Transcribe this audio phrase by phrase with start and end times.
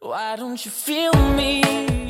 [0.00, 2.07] Why don't you feel me?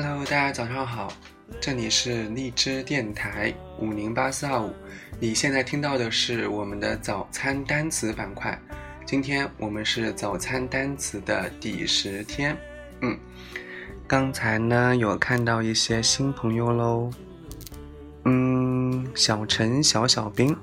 [0.00, 1.12] ，Hello，大家早上好，
[1.60, 4.72] 这里是荔枝电台五零八四二五，
[5.18, 8.56] 你现在听到的是我们的早餐单词板块，
[9.04, 12.56] 今天我们是早餐单词的第十天，
[13.00, 13.18] 嗯，
[14.06, 17.10] 刚才呢有看到一些新朋友喽，
[18.24, 20.56] 嗯，小陈、小小兵、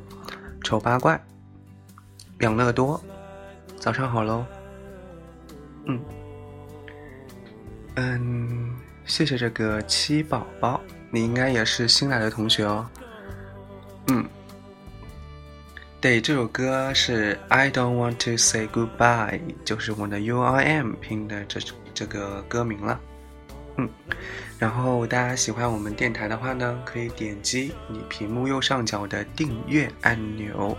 [0.63, 1.21] 丑八怪、
[2.39, 3.03] 养乐多，
[3.77, 4.45] 早上好喽，
[5.87, 5.99] 嗯。
[7.97, 8.64] 嗯，
[9.05, 12.89] 谢谢这个七宝宝，你应该也是新来的同学哦。
[14.07, 14.25] 嗯，
[16.01, 21.59] 对，这首歌是 I don't want to say goodbye，就是我的 U I M 拼的这
[21.93, 22.99] 这个歌名了。
[23.77, 23.89] 嗯，
[24.57, 30.77] 然后大家喜欢我们电台的话呢，可以点击你屏幕右上角的订阅按钮。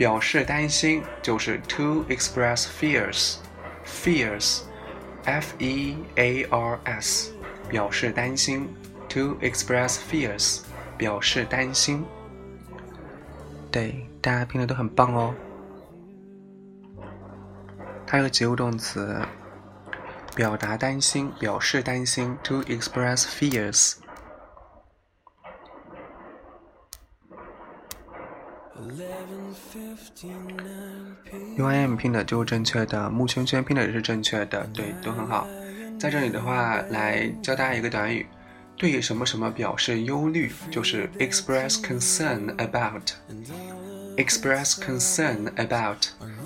[0.00, 7.30] 表示担心就是 to express fears，fears，f e a r s，
[7.68, 8.66] 表示担心
[9.10, 10.60] ，to express fears，
[10.96, 12.02] 表示担心。
[13.70, 15.34] 对，大家拼的都很棒哦。
[18.06, 19.20] 它有个及物动词，
[20.34, 23.96] 表达担心，表示担心，to express fears。
[31.56, 35.46] U I M 拼的就是正确的，木圈圈拼的也是正确的，对，都很好。
[35.98, 38.26] 在这里的话，来教大家一个短语，
[38.76, 45.98] 对什么什么表示忧虑，就是 express concern about，express concern about，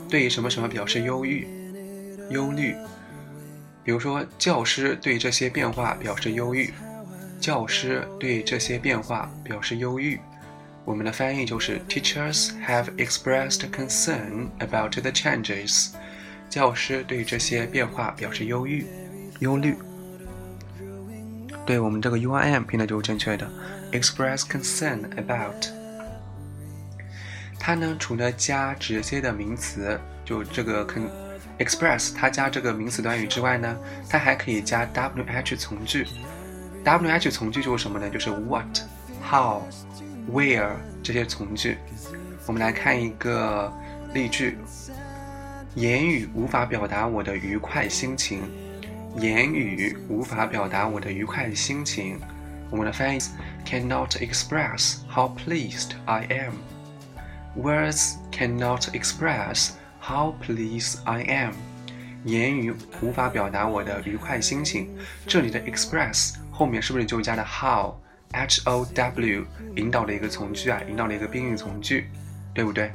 [0.09, 1.47] 对什么什么表示忧郁、
[2.31, 2.75] 忧虑。
[3.85, 6.73] 比如说，教师对这些变化表示忧郁，
[7.39, 10.19] 教师对这些变化表示忧郁。
[10.85, 15.91] 我们的翻译就是 Teachers have expressed concern about the changes。
[16.51, 18.87] 教师对这些变化表示忧郁、
[19.41, 19.77] 忧虑。
[21.65, 23.51] 对我们这个 U I M 拼的就是正确的
[23.93, 25.69] ，express concern about。
[27.59, 31.09] 它呢，除了加直接的名词，就这个 con
[31.59, 33.75] express，它加这个名词短语之外呢，
[34.09, 36.07] 它还可以加 W H 从句。
[36.85, 38.11] W H 从句就是什么呢？
[38.11, 38.81] 就是 what、
[39.27, 39.63] how。
[40.31, 41.76] Where 这些从句，
[42.47, 43.73] 我们来看一个
[44.15, 44.56] 例句：
[45.75, 48.43] 言语无法表达我的愉快心情。
[49.19, 52.19] 言语无法表达我的愉快心情。
[52.71, 53.19] 我们的翻译
[53.65, 56.55] ：cannot express how pleased I am。
[57.56, 61.53] Words cannot express how pleased I am。
[62.25, 64.88] 言语无法表达我的愉快心情。
[65.26, 67.94] 这里的 express 后面是不是就加了 how？
[68.35, 68.85] How
[69.77, 72.09] 引导的一个从句啊，引导的一个宾语从句，
[72.53, 72.91] 对不对？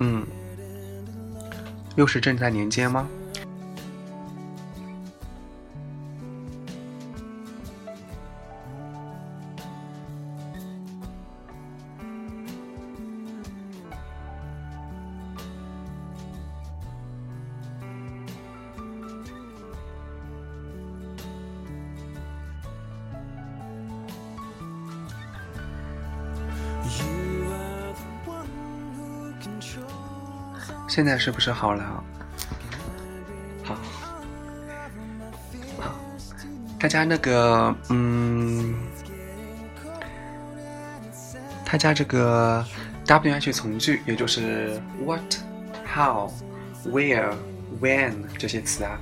[0.00, 0.26] 嗯，
[1.96, 3.08] 又是正在连接吗？
[30.94, 32.04] 现在是不是好了？
[33.64, 33.74] 好，
[35.80, 35.94] 好，
[36.78, 38.74] 大家那个，嗯，
[41.64, 42.62] 他家这个
[43.06, 45.22] W H 从句，也就是 What、
[45.86, 46.30] How、
[46.86, 47.32] Where、
[47.80, 49.00] When 这些词啊，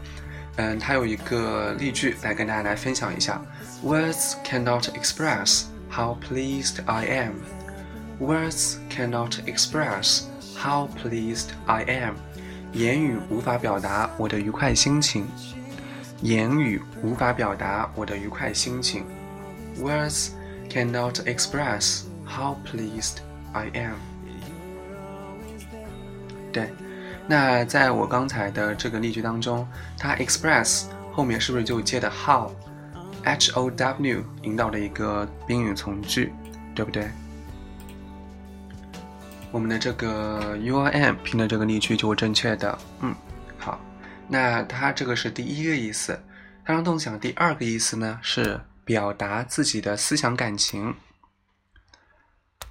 [0.59, 3.42] 嗯，它有一个例句来跟大家来分享一下
[3.85, 7.32] ：Words cannot express how pleased I am.
[8.20, 10.29] Words cannot express.
[10.62, 12.16] How pleased I am！
[12.74, 15.26] 言语无法表达我的愉快心情。
[16.20, 19.06] 言语无法表达我的愉快心情。
[19.78, 20.32] Words
[20.68, 23.20] cannot express how pleased
[23.54, 23.94] I am。
[26.52, 26.68] 对，
[27.26, 36.34] 那在我刚才的这个例句当中，它 express 后面是不是就接的 how？H O W 引导的一个宾语从句，
[36.74, 37.08] 对不对？
[39.52, 42.78] 我们的这个 U I M 拼的这个例句就是正确的。
[43.00, 43.14] 嗯，
[43.59, 43.80] 好，
[44.28, 46.19] 那它这个是第一个意思。
[46.64, 50.95] 它让动词讲第二个意思呢是表达自己的思想感情，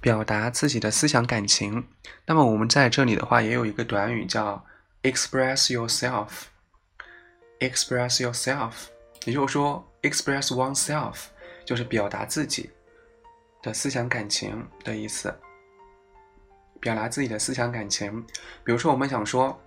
[0.00, 1.86] 表达自己的思想感情。
[2.24, 4.64] 那么我们在这里的话也有一个短语叫
[5.02, 8.72] express yourself，express yourself，
[9.26, 11.24] 也就是说 express oneself
[11.66, 12.70] 就是表达自己
[13.62, 15.30] 的思想感情的意思。
[16.80, 18.24] 表达自己的思想感情，
[18.64, 19.60] 比如说，我们想说，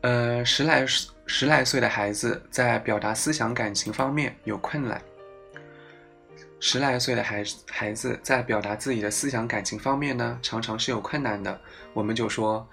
[0.00, 0.84] 呃，十来
[1.26, 5.00] 十来岁的孩子在表达思想感情方面有困难。
[6.60, 11.60] 十来岁的孩孩子在表达自己的思想感情方面呢，常常是有困难的。
[11.92, 12.66] 我们就说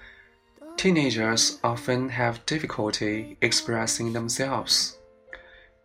[0.78, 4.94] ，Teenagers often have difficulty expressing themselves.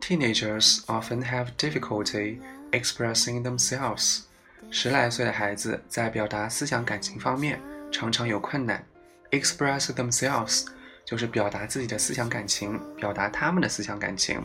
[0.01, 2.39] Teenagers often have difficulty
[2.71, 4.26] expressing themselves.
[4.71, 8.85] 十来岁的孩子在表达思想感情方面常常有困难。
[9.31, 10.67] Express themselves
[11.05, 14.43] 就是表达自己的思想感情，表达他们的思想感情。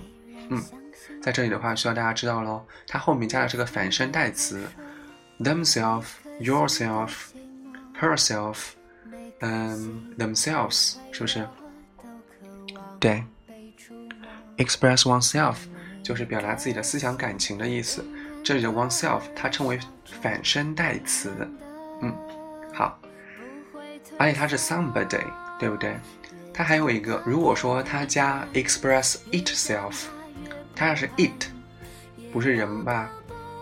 [0.49, 0.61] 嗯，
[1.21, 4.67] 在这里的话，需要大家知道喽，它后面加了这个反身代词
[5.39, 6.05] ，themselves、
[6.39, 7.11] yourself、
[7.99, 8.57] herself，
[9.39, 11.47] 嗯，themselves 是不是？
[12.99, 13.23] 对
[14.57, 15.55] ，express oneself
[16.03, 18.05] 就是表达自己的思想感情的意思。
[18.43, 19.79] 这里的 oneself 它称为
[20.21, 21.31] 反身代词。
[22.01, 22.15] 嗯，
[22.73, 22.99] 好，
[24.17, 25.23] 而且它是 somebody，
[25.59, 25.95] 对不对？
[26.53, 30.05] 它还有一个，如果说它加 express itself，
[30.75, 31.45] 它要是 it，
[32.33, 33.09] 不是人吧？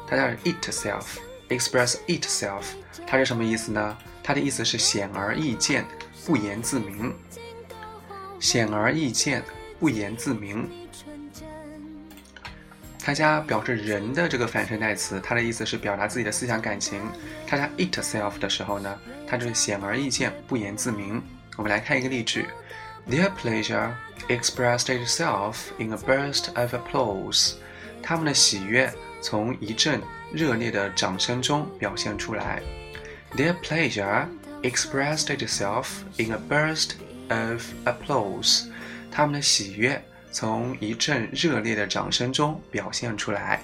[0.07, 2.63] 它叫 itself，express itself，
[3.05, 3.97] 它是什么意思呢？
[4.23, 5.85] 它的意思是显而易见，
[6.25, 7.13] 不言自明。
[8.39, 9.43] 显而易见，
[9.79, 10.69] 不言自明。
[13.01, 17.01] 它加表示人的这个反身代词，它的意思是表达自己的思想感情。
[17.47, 21.21] 它加 itself 的时候呢，它就是显而易见，不言自明。
[21.55, 22.45] 我们来看一个例句
[23.09, 23.91] ：Their pleasure
[24.27, 27.53] expressed itself in a burst of applause。
[28.03, 30.01] 他们的喜悦从一阵
[30.31, 32.61] 热烈的掌声中表现出来。
[33.35, 34.27] Their pleasure
[34.61, 35.87] expressed itself
[36.17, 36.91] in a burst
[37.29, 38.65] of applause。
[39.11, 40.01] 他们的喜悦
[40.31, 43.61] 从一阵热烈的掌声中表现出来。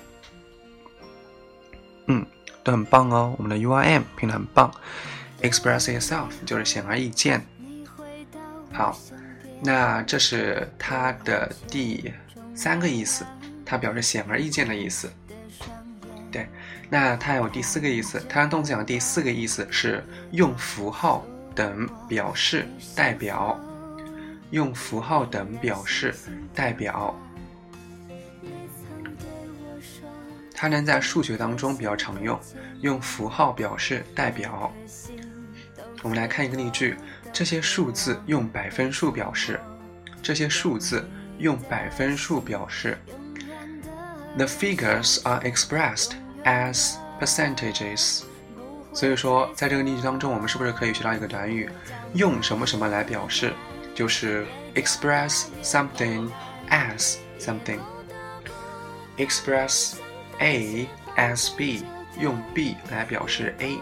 [2.08, 2.26] 嗯，
[2.64, 4.72] 都很棒哦，我们的 U I M 拼的很棒。
[5.42, 7.46] Express itself 就是显而易见。
[8.72, 8.98] 好，
[9.64, 12.14] 那这是它的第
[12.54, 13.26] 三个意思，
[13.66, 15.12] 它表示显而易见的意思。
[16.32, 16.48] 对，
[16.90, 23.60] 那它有第四个意思，它让动词讲第四个意思是用符号等表示代表，
[24.52, 26.14] 用符号等表示
[26.54, 27.16] 代表。
[30.54, 32.40] 它能在数学当中比较常用，
[32.82, 34.74] 用符号表示代表。
[36.02, 36.98] 我们来看一个例句。
[37.34, 39.60] 这些数字用百分数表示。
[40.24, 41.06] 这些数字
[41.38, 42.98] 用百分数表示。
[44.38, 46.12] The figures are expressed
[46.46, 48.22] as percentages。
[48.94, 51.70] 所以说，在这个例句当中，我们是不是可以学到一个短语，
[52.14, 53.54] 用什么什么来表示，
[53.95, 56.31] 就是 express something
[56.71, 59.97] as something。express
[60.39, 61.85] A as B，
[62.19, 63.79] 用 B 来表示 A，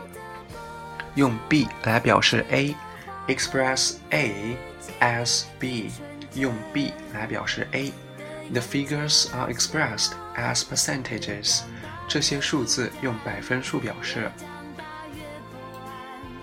[1.14, 4.56] 用 B 来表示 A。express A
[5.00, 5.90] as B，
[6.34, 11.60] 用 B 来表示 A。The figures are expressed as percentages。
[12.08, 14.30] 这些数字用百分数表示。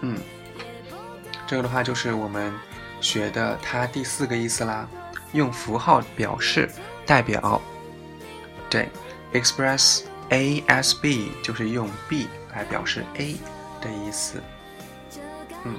[0.02, 0.20] 嗯，
[1.48, 2.54] 这个的话就是我们
[3.00, 4.88] 学的它第四个意思啦，
[5.33, 6.71] 用符号表示
[7.07, 7.61] 代表。
[8.69, 8.88] 对
[9.33, 13.37] ，express A S B 就是用 B 来表示 A
[13.80, 14.40] 的意思。
[15.64, 15.76] 嗯。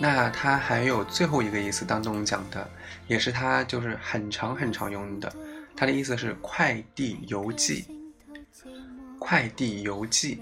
[0.00, 2.70] 那它还有最后一个意思当中讲的，
[3.08, 5.32] 也是它就是很常很常用的，
[5.74, 7.84] 它的意思是快递邮寄，
[9.18, 10.40] 快递邮寄，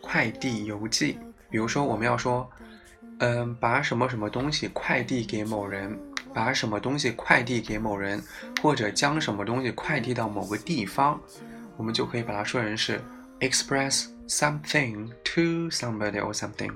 [0.00, 1.18] 快递邮寄。
[1.50, 2.50] 比如说我们要说，
[3.18, 5.98] 嗯，把什么什么东西快递给某人，
[6.34, 8.22] 把什么东西快递给某人，
[8.62, 11.20] 或者将什么东西快递到某个地方，
[11.76, 13.00] 我们就可以把它说成是
[13.40, 16.72] express something to somebody or something。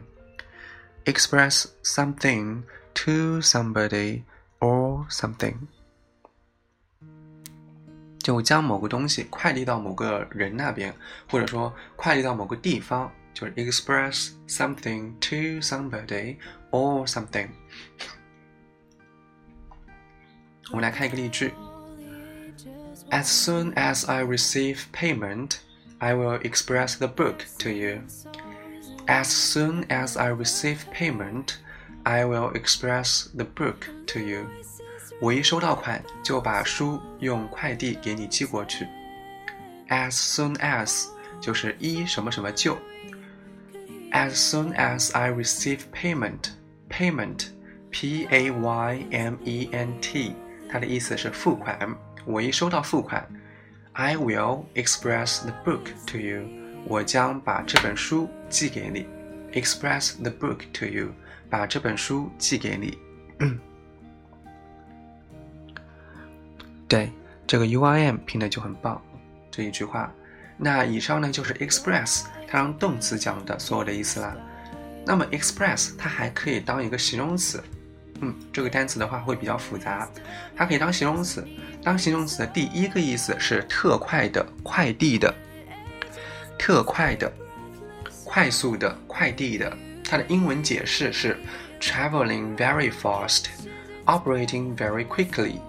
[1.06, 4.22] express something to somebody
[4.60, 5.54] or something，
[8.18, 10.94] 就将某个东西快递到某个人那边，
[11.30, 16.37] 或者说快递到某个地方，就是 express something to somebody
[16.71, 17.49] or something。
[20.71, 21.53] 我们来看一个例句：
[23.11, 25.57] As soon as I receive payment,
[25.99, 28.01] I will express the book to you.
[29.07, 31.57] As soon as I receive payment,
[32.03, 34.47] I will express the book to you.
[35.21, 38.87] 我一收到款，就把书用快递给你寄过去。
[39.87, 41.07] As soon as
[41.39, 42.77] 就是一什么什么就。
[44.11, 46.51] As soon as I receive payment,
[46.89, 47.47] payment,
[47.91, 50.33] P A Y M E N T，
[50.69, 51.77] 它的意思是付款。
[52.25, 53.27] 我一收到付款，
[53.93, 56.47] I will express the book to you.
[56.87, 59.05] 我将把这本书寄给你，
[59.59, 61.11] express the book to you，
[61.49, 62.97] 把这本书寄给你。
[66.87, 67.11] 对，
[67.47, 69.01] 这个 U I M 拼的就很棒，
[69.49, 70.13] 这一句话。
[70.57, 74.36] 那以上呢就是 express 它当动词讲的所有的意思啦。
[75.06, 77.62] 那么 express 它还可以当一个形容词，
[78.20, 80.08] 嗯，这个单词的话会比较复杂，
[80.56, 81.46] 它可以当形容词。
[81.82, 85.32] 当形容词的第一个意思是特快的、快递的、
[86.58, 87.32] 特快的、
[88.24, 89.72] 快速的、快递的。
[90.04, 91.38] 它的英文解释是
[91.80, 93.44] traveling very fast,
[94.06, 95.60] operating very quickly，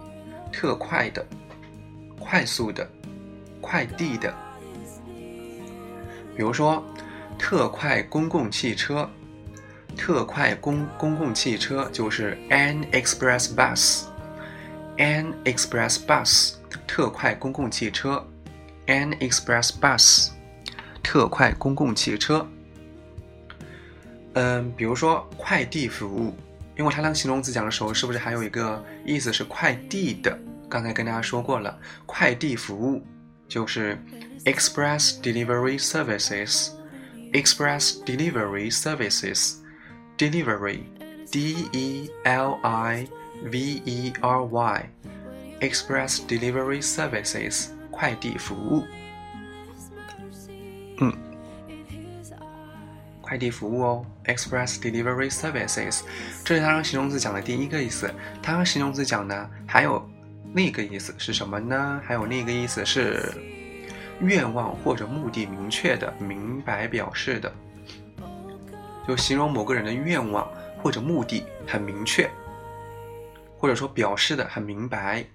[0.52, 1.24] 特快的、
[2.20, 2.90] 快速的、
[3.62, 4.34] 快递的。
[6.42, 6.84] 比如说，
[7.38, 9.08] 特快公共汽车。
[9.96, 16.54] 特快公公共汽车就是 an express bus，an express bus，
[16.88, 18.26] 特快公共汽车
[18.88, 20.30] ，an express bus，
[21.04, 22.48] 特快公共汽车。
[24.34, 26.34] 嗯，比如说快递服务，
[26.76, 30.36] 因为它当形容词讲的时候，是不是还有一个意思是快递的？
[30.68, 33.06] 刚才跟大家说过了，快递服务
[33.48, 33.96] 就是
[34.45, 40.81] express delivery services，express delivery services。Delivery,
[41.31, 42.11] D-E-L-I-V-E-R-Y,
[45.61, 48.83] Express Delivery Services，快递服务。
[51.01, 51.13] 嗯，
[53.21, 56.01] 快递服务哦，Express Delivery Services，
[56.43, 58.11] 这是它让形容词讲的第一个意思。
[58.43, 60.03] 它让形容词讲呢，还有
[60.55, 62.01] 另一个意思是什么呢？
[62.07, 63.31] 还有另一个意思是
[64.22, 67.54] 愿望或者目的明确的、明白表示的。
[69.08, 70.50] 就形容某个人的愿望
[70.82, 72.30] 或者目的很明确，
[73.58, 75.26] 或者说表示的很明白。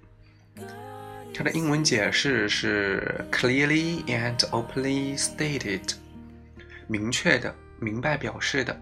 [1.35, 5.83] 它的英文解释是 clearly and openly stated，
[6.87, 8.81] 明确的、明白表示的。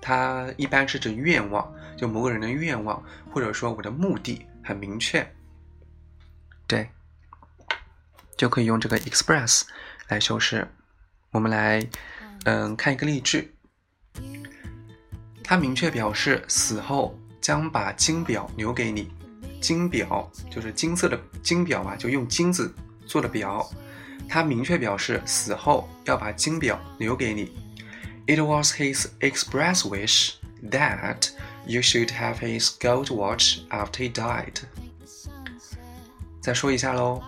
[0.00, 5.26] 它一般是指愿望，就某个人的愿望，或者说我的目的很明确。
[6.68, 6.88] 对，
[8.36, 9.62] 就可以用这个 express
[10.08, 10.68] 来修饰。
[11.30, 11.86] 我们来，
[12.44, 13.54] 嗯，看一个例句。
[15.42, 19.12] 他明确表示死后将把金表留给你。
[19.60, 22.72] 金表就是金色的金表啊，就用金子
[23.06, 23.68] 做的表。
[24.28, 27.52] 他明确表示死后要把金表留给你。
[28.26, 30.34] It was his express wish
[30.70, 31.30] that
[31.64, 34.62] you should have his gold watch after he died。
[36.40, 37.22] 再说一下喽。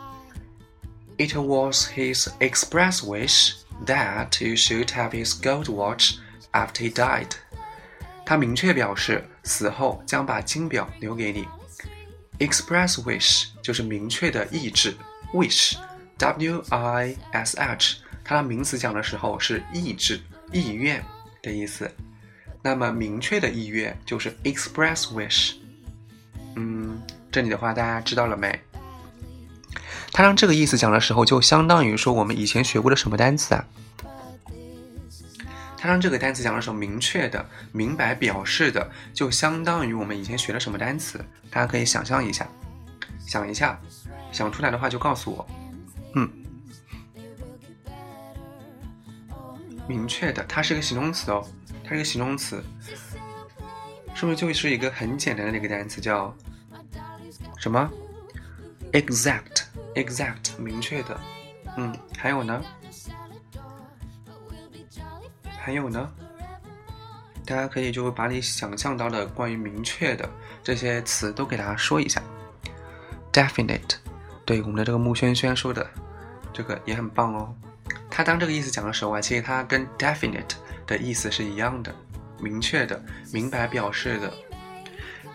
[1.18, 3.54] It was his express wish
[3.84, 6.14] that you should have his gold watch
[6.52, 7.32] after he died。
[8.24, 11.48] 他明确表示死后将把金表留给你。
[12.38, 14.94] Express wish 就是明确的意志
[15.32, 20.20] ，wish，w i s h，它的名词讲的时候是意志、
[20.52, 21.04] 意愿
[21.42, 21.90] 的意思。
[22.62, 25.54] 那么明确的意愿就是 express wish。
[26.54, 27.02] 嗯，
[27.32, 28.60] 这里的话大家知道了没？
[30.18, 33.64] 它让这个意思讲的时候，就相当于说我们以前学过的什么单词啊？
[35.76, 41.24] 它让这个单词讲的时候明确的、明白表示的，就相当于我们以前学的什么单词？
[41.52, 42.48] 大家可以想象一下，
[43.28, 43.80] 想一下，
[44.32, 45.48] 想出来的话就告诉我。
[46.16, 46.28] 嗯，
[49.86, 51.46] 明确的，它是个形容词哦，
[51.84, 52.60] 它是个形容词，
[54.16, 56.36] 是不是就是一个很简单的那个单词叫
[57.56, 57.88] 什么？
[58.92, 61.18] ？exact，exact，明确的。
[61.76, 62.62] 嗯，还有呢？
[65.58, 66.10] 还有呢，
[67.44, 70.28] 大家可以就把你想象到的关于明确的
[70.62, 72.22] 这些词都给大家说一下。
[73.32, 73.96] Definite，
[74.46, 75.86] 对我们的这个木轩轩说的
[76.52, 77.54] 这个也很棒哦。
[78.10, 80.54] 他当这个意思讲的时候啊，其实他跟 definite
[80.86, 81.94] 的意思是一样的，
[82.40, 84.32] 明确的、明白表示的。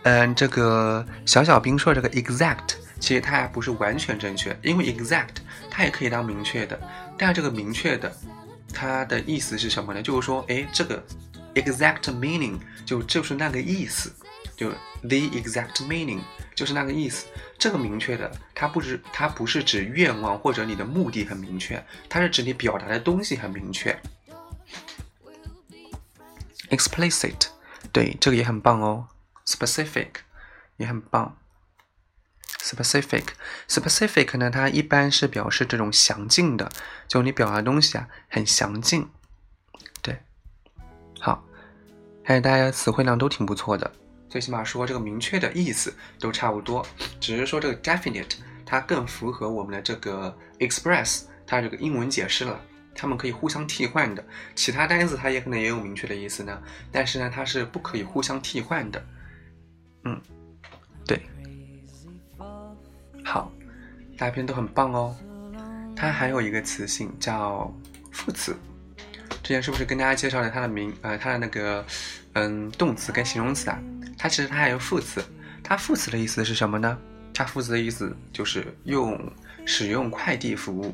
[0.04, 5.36] 嗯，这个小小兵说这个 exact，其实它还不是完全正确，因为 exact
[5.70, 6.80] 它也可以当明确的，
[7.18, 8.10] 但是这个明确的。
[8.74, 10.02] 它的意思是什么呢？
[10.02, 11.04] 就是说，哎，这个
[11.54, 14.10] exact meaning 就就是那个意思，
[14.56, 14.70] 就
[15.02, 16.22] the exact meaning
[16.56, 17.28] 就是那个意思。
[17.60, 23.94] 这个明确的，它不是它不是指愿望或者你的目的很明确，它是指你表达的东西很明确。
[26.70, 27.48] explicit，
[27.92, 29.06] 对，这个也很棒哦。
[29.46, 30.08] specific
[30.78, 31.38] 也很棒。
[32.64, 36.72] Specific，specific 呢，它一般是表示这种详尽的，
[37.10, 39.06] 就你表达东西啊很详尽。
[40.02, 40.18] 对，
[41.20, 41.44] 好，
[42.24, 43.92] 看大家词汇量都挺不错的，
[44.30, 46.86] 最起码说这个明确的意思都差不多，
[47.20, 52.60] 只是说这个 definite 它更符合我们的这个 express 它这个英文解释了，
[52.96, 54.26] 它们可以互相替换的。
[54.56, 56.62] 其他单词它也可能也有明确的意思呢，
[56.94, 59.06] 但是呢它是不可以互相替换的。
[60.06, 60.22] 嗯，
[61.06, 61.22] 对。
[63.24, 63.52] 好，
[64.18, 65.16] 大家都很棒哦。
[65.96, 67.74] 它还有一个词性叫
[68.12, 68.56] 副词，
[69.42, 71.86] 之前是不是跟大家介绍了它的名呃它的那个
[72.34, 73.80] 嗯动词跟形容词啊？
[74.18, 75.24] 它其实它还有副词，
[75.64, 76.98] 它副词的意思是什么呢？
[77.34, 79.20] 它副词的意思就是用
[79.66, 80.94] 使用快递服务，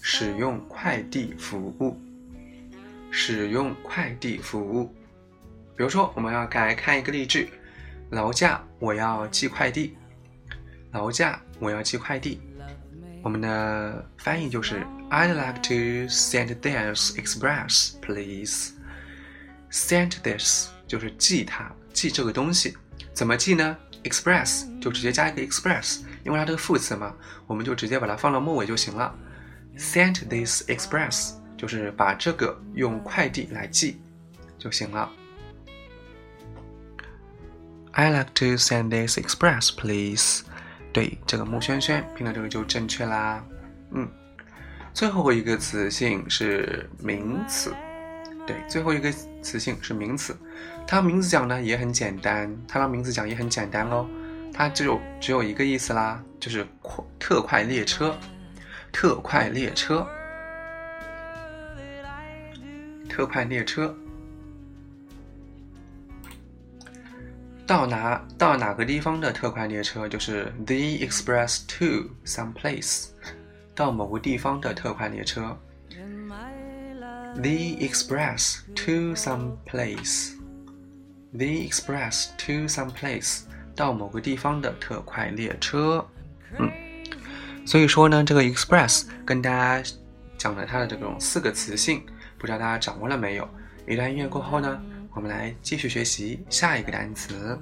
[0.00, 2.00] 使用快递服务，
[3.10, 4.94] 使用快递服务。
[5.76, 7.50] 比如说，我们要来看一个例句：
[8.10, 9.96] 劳驾，我要寄快递。
[10.94, 12.40] 劳驾，我要寄快递。
[13.20, 18.70] 我们的翻译就是 I'd like to send this express, please.
[19.72, 22.76] Send this 就是寄它，寄这个东西。
[23.12, 27.12] 怎么寄呢？Express 就直接加一个 express，因为它这个副词嘛，
[27.48, 29.12] 我们就直接把它放到末尾就行了。
[29.76, 34.00] Send this express 就是把这个用快递来寄
[34.58, 35.10] 就行了。
[37.94, 40.42] I'd like to send this express, please.
[40.94, 43.44] 对，这个木轩轩拼的这个就正确啦。
[43.90, 44.08] 嗯，
[44.92, 47.74] 最后一个词性是名词。
[48.46, 49.10] 对，最后一个
[49.42, 50.36] 词性是名词。
[50.86, 54.06] 它名字讲呢也很简单，它的名字讲也很简单哦。
[54.52, 58.16] 它只有只有一个意思啦，就是快特快列车，
[58.92, 60.06] 特快列车，
[63.08, 63.92] 特快列车。
[67.66, 73.06] 到哪到哪个地方的特快列车就是 the express to some place，
[73.74, 75.56] 到某个地方的特快列车。
[77.36, 83.40] the express to some place，the express to some place，
[83.74, 86.06] 到某个地方的特快列车。
[86.58, 86.70] 嗯，
[87.66, 89.82] 所以说呢，这个 express 跟大家
[90.36, 92.04] 讲了它的这种四个词性，
[92.38, 93.48] 不知道大家掌握了没有？
[93.88, 94.80] 一段音乐过后呢？
[95.14, 97.56] 我们来继续学习下一个单词。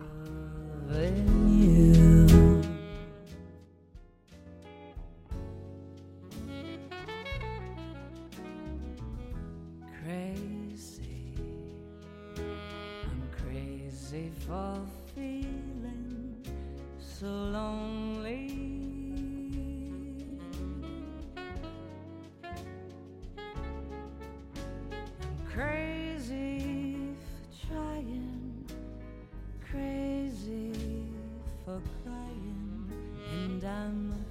[33.73, 34.22] flamme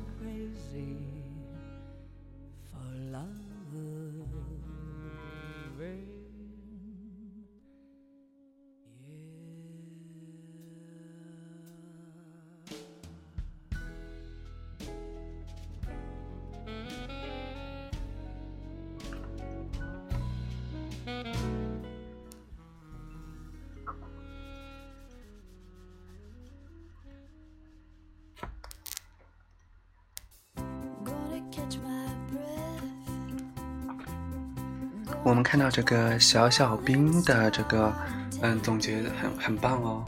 [35.31, 37.93] 我们看到这个小小兵的这个，
[38.41, 40.03] 嗯，总结很很棒哦，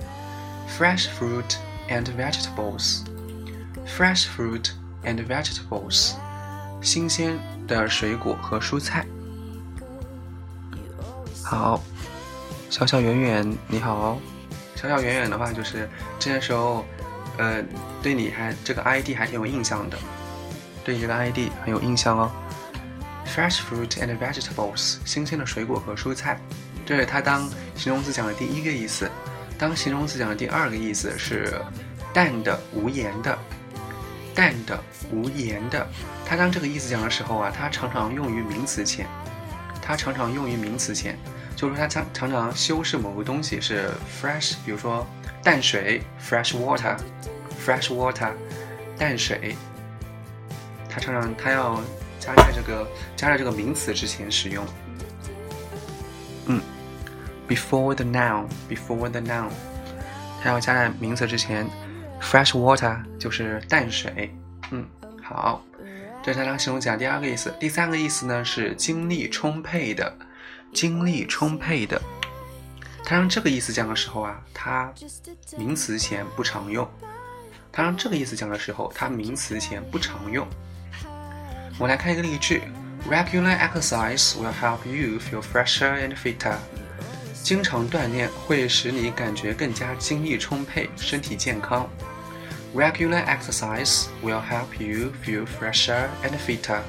[0.77, 1.55] ，fresh fruit
[1.89, 4.71] and vegetables，fresh fruit
[5.05, 6.15] and vegetables，
[6.83, 9.07] 新鲜的水果和蔬菜。
[11.41, 11.81] 好，
[12.69, 14.19] 小小圆圆你好哦，
[14.75, 16.85] 小小圆圆的话就是这些时候，
[17.39, 17.63] 呃，
[18.03, 19.97] 对你还这个 ID 还挺有印象的，
[20.85, 22.29] 对你这个 ID 很有印象哦。
[23.25, 26.41] fresh fruit and vegetables，新鲜的水果和蔬菜。
[26.87, 29.11] 这是它当形容词讲的第一个意思，
[29.59, 31.61] 当形容词讲的第二个意思是
[32.15, 33.37] 淡的、无言的，
[34.33, 35.85] 淡的、无言的。
[36.25, 39.07] 它当这个意思讲的时候啊，它常常用于名词前，
[39.83, 41.19] 它常常用于名词前，
[41.57, 43.91] 就是说它常常常修饰某个东西是
[44.23, 45.07] fresh，比如说
[45.43, 48.31] 淡水 fresh water，fresh water，
[48.97, 49.57] 淡水。
[50.89, 51.83] 它常常它要
[52.19, 54.65] 加在这个加在这个名词之前使用。
[57.49, 59.51] ，before the noun，before the noun，
[60.43, 61.67] 它要加在名词之前。
[62.19, 64.35] fresh water 就是淡水。
[64.71, 64.87] 嗯，
[65.23, 65.63] 好，
[66.23, 67.55] 这是它当形容词第二个意思。
[67.61, 70.17] 第三个意思呢是精力充沛的，
[70.73, 72.01] 精力充沛的。
[73.05, 74.91] 它让这个意思讲的时候啊，它
[75.59, 76.89] 名词前不常用。
[77.71, 80.49] 它让这个意思讲的时候，它名词前不常用。
[81.79, 82.63] 我们来看一个例句
[83.11, 86.57] ：Regular exercise will help you feel fresher and fitter。
[87.47, 91.89] 经常锻炼会使你感觉更加精力充沛、身体健康。
[92.75, 96.81] Regular exercise will help you feel fresher and fitter。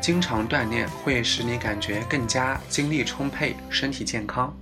[0.00, 4.56] 经常锻炼会使你感觉更加精力充沛、身体健康。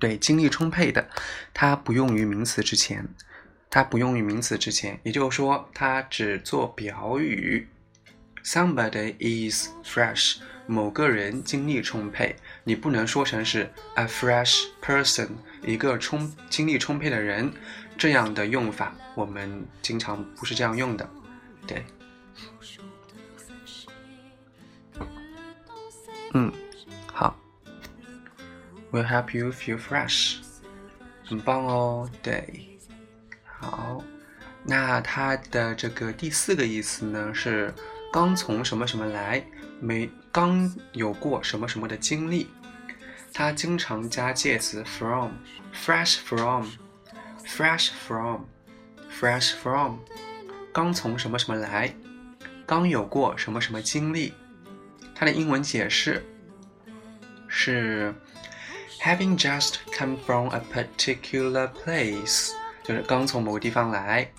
[0.00, 1.08] 对，精力充沛的，
[1.54, 3.06] 它不用于名词之前。
[3.70, 7.68] 它不用于名词之前，也就是说，它只做表语。
[8.42, 12.34] Somebody is fresh，某个人精力充沛。
[12.68, 15.30] 你不能说成是 a fresh person，
[15.62, 17.50] 一个充精力充沛的人。
[17.96, 21.08] 这样的用法，我们经常不是这样用的。
[21.66, 21.82] 对，
[26.34, 26.52] 嗯，
[27.10, 27.34] 好
[28.92, 30.36] ，will help you feel fresh，
[31.24, 32.06] 很棒哦。
[32.22, 32.78] 对。
[33.44, 34.04] 好，
[34.62, 37.72] 那它的这个第四个意思呢是
[38.12, 39.42] 刚从什么什么来，
[39.80, 42.46] 没刚有过什么什么的经历。
[43.32, 49.98] 它经常加介词 from，fresh from，fresh from，fresh from，
[50.72, 51.94] 刚从什么什么来，
[52.66, 54.34] 刚有过什么什么经历。
[55.14, 56.24] 它的英文解释
[57.48, 58.14] 是
[59.00, 62.52] having just come from a particular place。
[62.84, 64.30] 就是刚从某个地方来，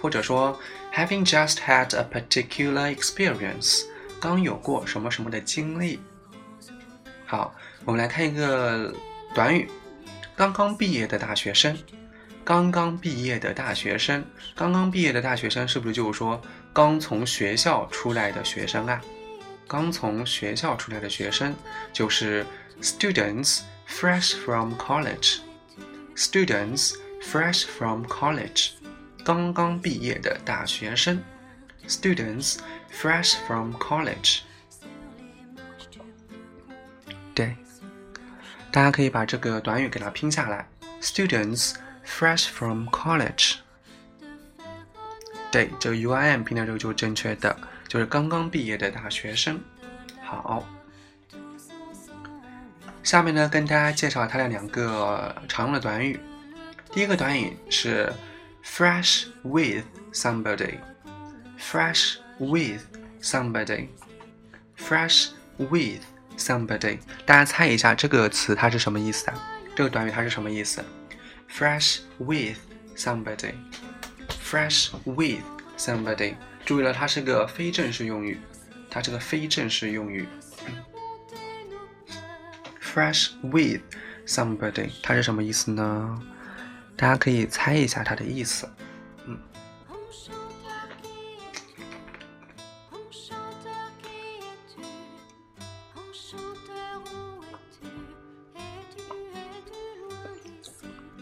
[0.00, 0.58] 或者说
[0.94, 3.84] having just had a particular experience，
[4.20, 6.00] 刚有过什么什么的经历。
[7.26, 7.52] 好，
[7.86, 8.92] 我们来看一个
[9.32, 9.70] 短语：
[10.34, 11.78] 刚刚毕业的大学生。
[12.44, 14.24] 刚刚毕业的大学生，
[14.56, 16.40] 刚刚毕业的大学生是不是就是说
[16.72, 19.00] 刚从学校出来的学生啊？
[19.68, 21.54] 刚从学校出来的学生
[21.92, 22.44] 就是
[22.82, 25.38] students fresh from college。
[26.16, 28.70] students fresh from college，
[29.24, 31.22] 刚刚毕业的大学生
[31.86, 32.56] ，students
[32.92, 34.40] fresh from college。
[37.34, 37.56] 对，
[38.76, 40.68] 大家可以把这个短语给它拼下来
[41.00, 43.54] ，students fresh from college。
[45.50, 47.56] 对，这个 U I M 拼的这个就是正确的，
[47.88, 49.58] 就是刚刚毕业的大学生。
[50.22, 50.68] 好，
[53.02, 56.20] 下面呢，跟大家介绍它的两个常用的短语。
[56.92, 58.12] 第一个短语是
[58.62, 62.82] fresh with somebody，fresh with
[63.22, 66.02] somebody，fresh with
[66.36, 66.98] somebody。
[67.24, 69.38] 大家猜一下这个词它是什么意思啊？
[69.74, 70.84] 这个短语它是什么意思
[71.50, 72.58] ？fresh with
[72.96, 75.42] somebody，fresh with
[75.76, 76.34] somebody。
[76.64, 78.40] 注意了，它是个非正式用语，
[78.90, 80.26] 它是个非正式用语。
[82.82, 83.82] fresh with
[84.26, 86.22] somebody，它是什么意思呢？
[86.96, 88.68] 大家可以猜一下它的意思，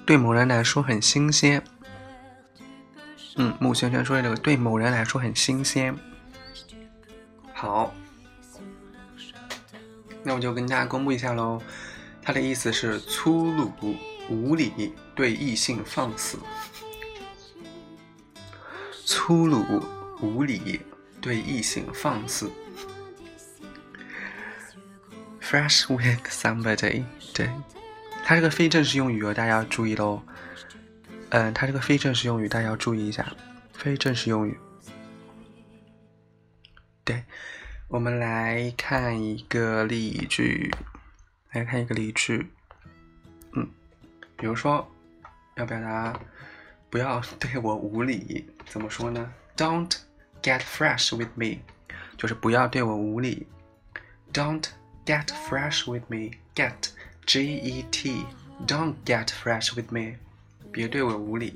[0.07, 1.62] 对某人来说很新鲜，
[3.37, 5.97] 嗯，木轩轩说的这个对某人来说很新鲜。
[7.53, 7.95] 好，
[10.23, 11.61] 那我就跟大家公布一下喽，
[12.23, 13.73] 它的意思是粗鲁。
[14.31, 16.38] 无礼，对异性放肆；
[19.05, 19.85] 粗鲁
[20.23, 20.81] 无礼，
[21.21, 22.51] 对异性放肆。
[25.43, 27.51] Fresh with somebody，对，
[28.25, 30.23] 它这个非正式用语哦，大家要注意喽。
[31.29, 33.27] 嗯，它这个非正式用语大家要注意一下，
[33.75, 34.59] 非正式用语。
[37.05, 37.23] 对，
[37.89, 40.75] 我们来看一个例句，
[41.53, 42.51] 来看一个例句。
[43.53, 43.69] 嗯
[44.39, 44.91] 比如说，
[45.57, 46.19] 要表达
[46.89, 49.95] 不要对我无礼，怎么说呢？Don't
[50.43, 51.59] get fresh with me，
[52.17, 53.47] 就是不要对我无礼。
[54.33, 54.65] Don't
[55.05, 56.89] get fresh with me，get
[57.27, 60.17] G E T，Don't get fresh with me，
[60.71, 61.55] 别对我无礼。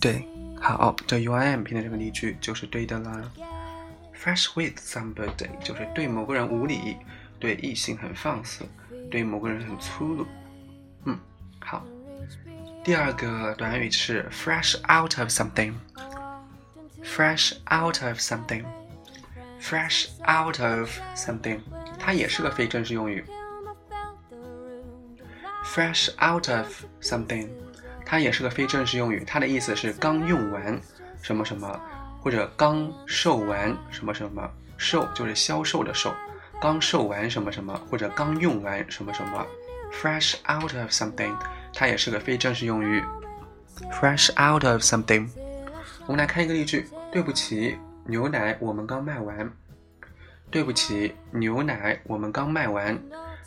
[0.00, 0.26] 对，
[0.60, 3.30] 好，这 U I M 拼的这个例句就是对的啦。
[4.16, 6.96] Fresh with somebody 就是对某个人无礼，
[7.38, 8.64] 对异性很放肆，
[9.10, 10.26] 对某个人很粗鲁。
[11.04, 11.18] 嗯，
[11.60, 11.84] 好。
[12.82, 15.74] 第二个短语是 fresh out of something。
[17.02, 18.64] fresh out of something。
[19.64, 21.58] Fresh out of something，
[21.98, 23.24] 它也是个非正式用语。
[25.64, 27.48] fresh out of something，
[28.04, 30.78] 它也是个非正式用语，它的意思是刚用完
[31.22, 31.80] 什么什么，
[32.20, 34.50] 或者刚售完什么什么。
[34.76, 36.12] 售就是销售的售，
[36.60, 39.46] 刚售完什么什么，或者刚用完什么什么。
[39.90, 41.34] fresh out of something，
[41.72, 43.02] 它也是个非正式用语。
[43.92, 45.30] fresh out of something，
[46.06, 46.86] 我们来看一个例句。
[47.10, 49.50] 对不起，牛奶我们刚卖完。
[50.50, 53.00] 对不起，牛奶我们刚卖完。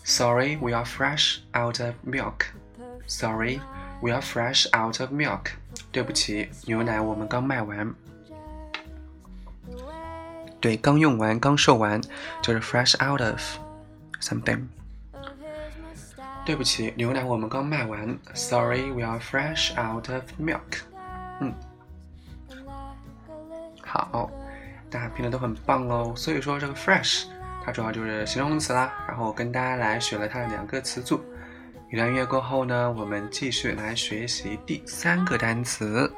[0.03, 2.47] Sorry, we are fresh out of milk.
[3.07, 3.61] Sorry,
[4.01, 5.51] we are fresh out of milk.
[5.91, 7.93] 对不起，牛奶我们刚卖完。
[10.59, 12.01] 对，刚用完，刚售完，
[12.41, 13.39] 就是 fresh out of
[14.19, 14.67] something。
[16.45, 18.17] 对不起，牛奶我们刚卖完。
[18.33, 20.81] Sorry, we are fresh out of milk。
[21.39, 21.53] 嗯，
[23.81, 24.29] 好，
[24.89, 26.13] 大家拼的都很棒哦。
[26.15, 27.26] 所以说这个 fresh。
[27.63, 31.19] 它主要就是形容词啦，然后跟大家来学了它的两个词组。
[31.91, 36.10] 一段音乐过后呢，我们继续来学习第三个单词。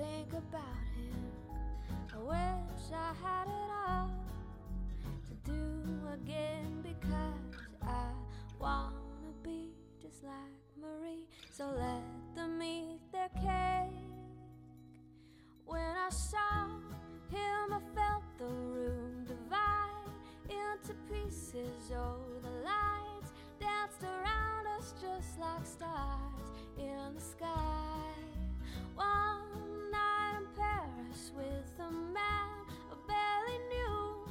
[0.00, 1.30] About him.
[2.14, 4.10] I wish I had it all
[5.28, 8.06] to do again because I
[8.58, 10.32] wanna be just like
[10.80, 11.26] Marie.
[11.52, 12.02] So let
[12.34, 13.92] them eat their cake.
[15.66, 16.66] When I saw
[17.28, 20.10] him, I felt the room divide
[20.48, 21.92] into pieces.
[21.94, 28.00] Oh, the lights danced around us just like stars in the sky.
[28.94, 29.69] One
[31.10, 32.50] Paris with a man
[32.90, 34.26] I barely knew.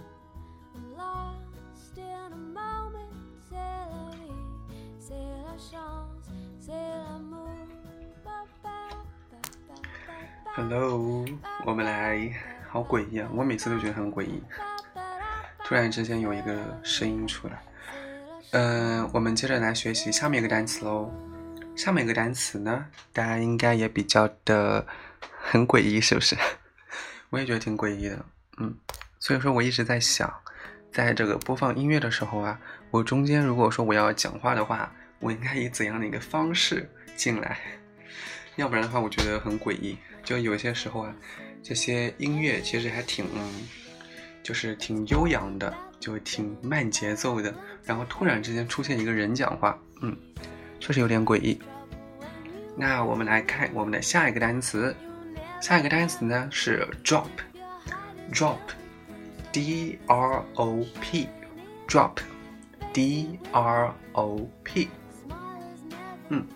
[0.75, 3.11] I'm lost in a moment.
[3.49, 4.31] C'est la vie,
[4.99, 7.49] c'est la chance, c'est l'amour.
[10.55, 11.25] Hello，
[11.65, 12.33] 我们来，
[12.69, 13.29] 好诡异啊！
[13.33, 14.41] 我每次都觉得很诡异。
[15.63, 17.61] 突然之间有一个声音出来，
[18.51, 21.11] 嗯、呃，我们接着来学习下面一个单词喽。
[21.75, 24.85] 下面一个单词呢，大家应该也比较的
[25.41, 26.35] 很诡异，是不是？
[27.29, 28.25] 我也觉得挺诡异的，
[28.57, 28.75] 嗯。
[29.19, 30.33] 所以说我一直在想，
[30.91, 37.57] 在这个播放音乐的时候啊，我中间如果说我要讲话的话，我应该以怎样的一个方式进来？
[38.55, 39.97] 要不然的话，我觉得很诡异。
[40.23, 41.13] 就有些时候啊，
[41.61, 43.67] 这些音乐其实还挺，嗯
[44.41, 50.15] 就是挺悠扬的，就挺慢节奏的，然后突然之间出现一个人讲话，嗯。
[50.79, 51.59] 确实有点诡异。
[52.77, 54.95] 那我们来看我们的下一个单词，
[55.61, 64.87] 下一个单词呢是 drop，drop，d r o p，drop，d r o p。
[66.29, 66.47] 嗯，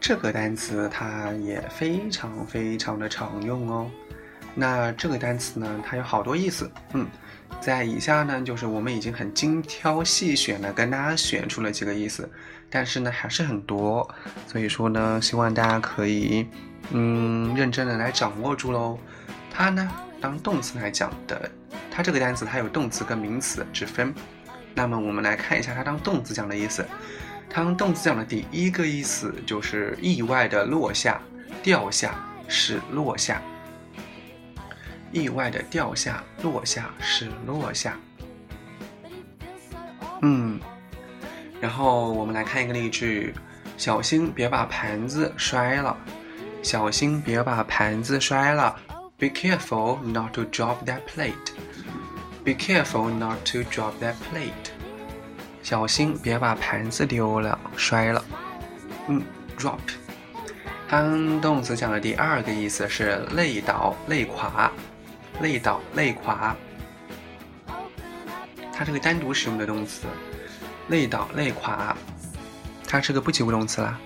[0.00, 3.90] 这个单词它也非常非常的常用哦。
[4.54, 6.70] 那这个单词呢，它有好多意思。
[6.92, 7.08] 嗯，
[7.60, 12.30] 在以下呢，就是我们已经很精挑细选的跟大家选出了几个意思。
[12.68, 14.08] 但是呢，还是很多，
[14.46, 16.46] 所以说呢，希望大家可以，
[16.90, 18.98] 嗯，认真的来掌握住喽。
[19.52, 19.90] 它呢，
[20.20, 21.50] 当动词来讲的，
[21.90, 24.14] 它这个单词它有动词跟名词之分。
[24.74, 26.86] 那么我们来看一下它当动词讲的意思。
[27.52, 31.20] 当动词讲的第一个意思就是意外的落下、
[31.62, 32.14] 掉下、
[32.48, 33.42] 是落下。
[35.12, 37.96] 意外的掉下、落下、是落下。
[40.22, 40.60] 嗯。
[41.60, 43.34] 然后我们来看一个例句：
[43.76, 45.96] 小心别把盘子摔了。
[46.62, 48.76] 小心别把盘子摔了。
[49.18, 51.34] Be careful not to drop that plate.
[52.44, 54.70] Be careful not to drop that plate.
[55.62, 58.24] 小心别把盘子丢了，摔了。
[59.08, 59.22] 嗯
[59.58, 59.78] ，drop。
[60.88, 64.70] 当动词讲的第二个意思是累倒、累垮、
[65.40, 66.56] 累倒、累垮。
[68.72, 70.06] 它这个单独使用的动词。
[70.88, 71.96] 累倒累垮，
[72.88, 73.96] 它是个不及物动词啦。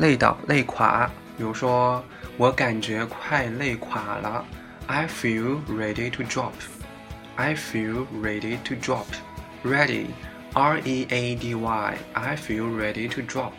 [0.00, 1.10] 累倒累垮，
[1.40, 2.04] 比如说
[2.36, 4.44] 我感觉快累垮了
[4.86, 6.52] ，I feel ready to drop。
[7.34, 9.06] I feel ready to drop。
[9.64, 10.08] Ready
[10.52, 13.52] R E A D Y I feel ready to drop，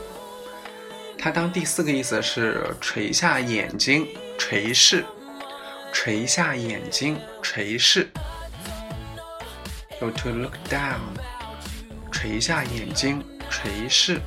[1.18, 4.06] 它当第四个意思是垂下眼睛，
[4.38, 5.04] 垂视。
[5.92, 8.08] 垂下眼睛，垂视。
[10.00, 11.00] 就 to look down，
[12.12, 13.20] 垂下眼睛，
[13.50, 14.20] 垂视。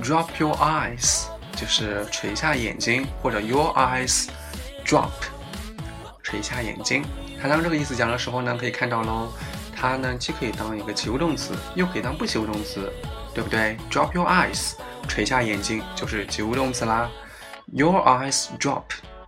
[0.00, 1.24] Drop your eyes，
[1.56, 4.28] 就是垂下眼睛，或者 your eyes
[4.86, 5.10] drop，
[6.22, 7.04] 垂下眼睛。
[7.40, 9.32] 它当这个意思讲的时候呢，可以看到喽，
[9.74, 12.92] 它呢既可以当一个及物动词，又可以当不及物动词，
[13.34, 14.72] 对不对？Drop your eyes，
[15.06, 17.10] 垂下眼睛就是及物动词啦。
[17.72, 18.84] Your eyes drop。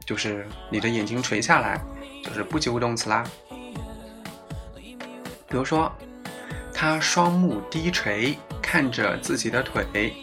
[0.07, 1.81] 就是你的眼睛垂下来，
[2.25, 3.23] 就是不及物动词啦。
[5.49, 5.93] 比如说，
[6.75, 10.15] 他双目低垂看着自己的腿，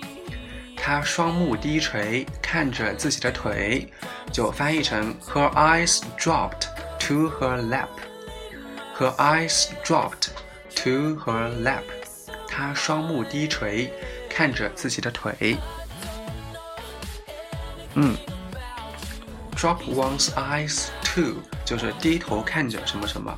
[0.75, 3.89] 他双目低垂看着自己的腿，
[4.29, 6.67] 就翻译成 Her eyes dropped
[7.06, 10.28] to her lap。Her eyes dropped
[10.76, 11.82] to her lap。
[12.46, 13.92] 她双目低垂
[14.28, 15.56] 看着自己的腿。
[17.94, 18.16] 嗯。
[19.56, 23.32] Drop one's eyes to 就是低头看着什么什么，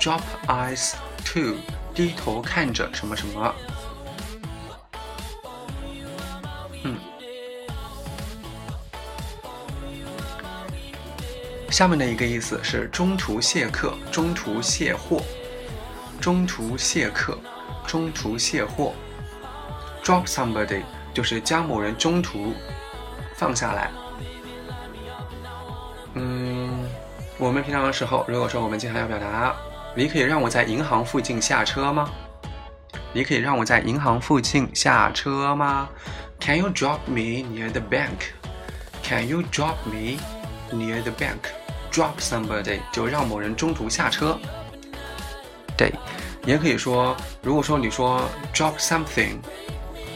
[0.00, 0.94] drop eyes
[1.24, 1.56] to
[1.94, 3.54] 低头看着什么什么。
[11.73, 15.23] 下面的一个意思是中途卸客、中途卸货、
[16.21, 17.35] 中途卸客、
[17.87, 18.93] 中途卸货。
[20.03, 20.83] Drop somebody
[21.15, 22.53] 就是将某人中途
[23.35, 23.89] 放下来。
[26.13, 26.85] 嗯，
[27.39, 29.55] 我们平常的时候，如果说我们经常要表达，
[29.95, 32.07] 你可以让我在银行附近下车吗？
[33.13, 35.89] 你可以让我在银行附近下车吗
[36.39, 38.29] ？Can you drop me near the bank?
[39.01, 40.19] Can you drop me
[40.71, 41.49] near the bank?
[41.93, 44.35] Drop somebody 就让某人中途下车。
[45.77, 45.93] 对，
[46.43, 49.37] 也可以说，如果说你说 drop something，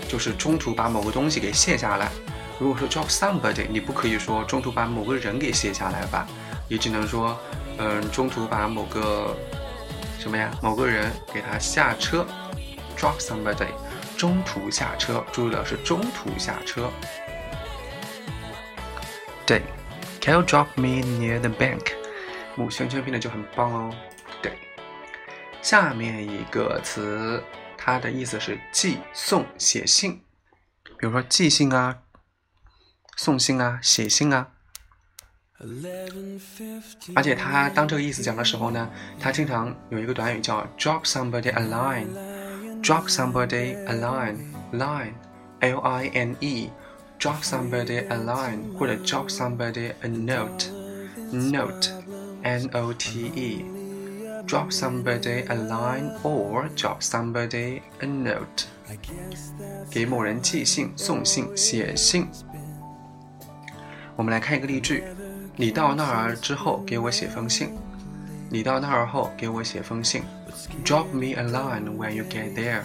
[0.10, 2.10] 就是中途把某个东西给卸下来。
[2.58, 6.26] 如果说 drop somebody，你不可以说中途把某个人给卸下来吧，
[6.68, 7.38] 你只能说，
[7.78, 9.38] 嗯，中途把某个
[10.18, 12.26] 什么呀，某个人给他下车
[12.98, 13.68] ，drop somebody，
[14.18, 16.90] 中途下车，注意了是中途下车。
[19.46, 19.62] 对
[20.28, 21.94] ，Can you drop me near the bank？
[22.58, 23.96] 母圈圈拼的就很棒哦。
[24.42, 24.52] 对，
[25.62, 27.42] 下面一个词，
[27.78, 30.20] 它的意思是寄送、写信，
[31.00, 32.00] 比如说寄信啊。
[33.16, 34.50] 送信啊，写信啊，
[37.16, 46.70] 而且他当这个意思讲的时候呢，他经常有一个短语叫 drop somebody a line，drop somebody a line，line，l i n e。
[46.70, 46.87] Line,
[47.20, 56.12] Drop somebody a line 或者 drop somebody a note，note，n o t e，drop somebody a line
[56.22, 58.68] or drop somebody a note，
[59.90, 62.28] 给某人寄信、送信、写信。
[64.16, 65.04] 我们来看一个例句：
[65.56, 67.72] 你到那儿之后给我写封信。
[68.50, 70.22] 你到那儿后给我写封信。
[70.86, 72.84] Drop me a line when you get there.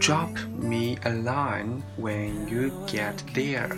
[0.00, 3.68] Drop me a line when you get there.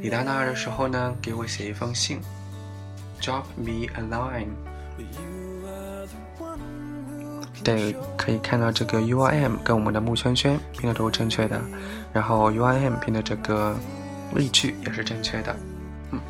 [0.00, 2.20] 你到那儿的时候呢，给我写一封信。
[3.20, 4.48] Drop me a line.
[7.62, 11.58] 对，可以看到这个 U I M 跟我们的木圈圈拼的都是正确的，
[12.12, 13.74] 然后 U I M 拼的这个
[14.34, 15.56] 例句也是正确的。
[16.10, 16.20] 嗯，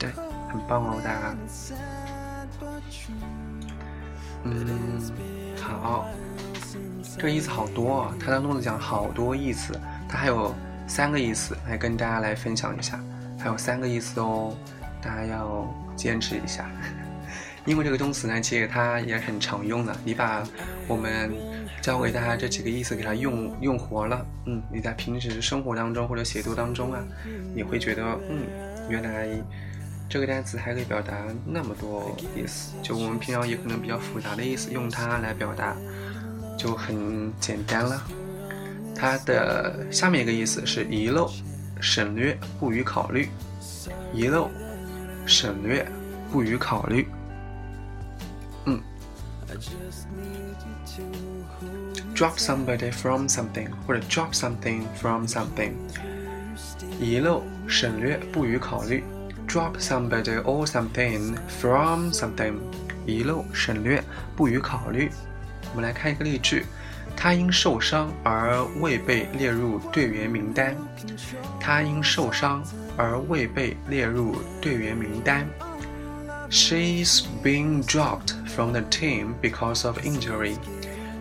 [0.00, 0.10] 对，
[0.50, 1.36] 很棒哦，大家。
[4.42, 5.00] 嗯，
[5.60, 6.08] 好，
[7.18, 10.54] 这个意思好多啊，他当中讲好多意思，它还有
[10.86, 12.98] 三个意思，来跟大家来分享一下，
[13.38, 14.56] 还有三个意思哦，
[15.02, 16.70] 大家要坚持一下。
[17.66, 20.44] 因为这个动词呢，其实它也很常用的，你把
[20.86, 21.30] 我们
[21.82, 27.02] 教给大家这几个意思给它用用活了，嗯，你在平时生活当中或者写作当中啊，
[27.52, 28.46] 你会觉得，嗯，
[28.88, 29.28] 原来。
[30.10, 31.14] 这个单词还可以表达
[31.44, 35.76] 那么多意思，就我们平常也可能比较复杂的意思，用它来表达
[36.58, 38.02] 就很简单了。
[38.94, 41.30] 它的下面一个意思是遗漏、
[41.80, 43.30] 省略、不予考虑。
[44.12, 44.50] 遗漏、
[45.24, 45.86] 省略、
[46.30, 47.06] 不予考虑。
[48.66, 48.82] 嗯
[52.14, 55.72] ，drop somebody from something 或者 drop something from something。
[57.00, 59.04] 遗漏、省略、不予考虑。
[59.46, 62.58] drop somebody or something from something，
[63.06, 64.02] 遗漏、省略、
[64.36, 65.10] 不予考虑。
[65.77, 66.65] 我们来看一个例句：
[67.15, 70.75] 他因受伤而未被列入队员名单。
[71.59, 72.63] 他因受伤
[72.97, 75.47] 而未被列入队员名单。
[76.49, 80.55] She's been dropped from the team because of injury.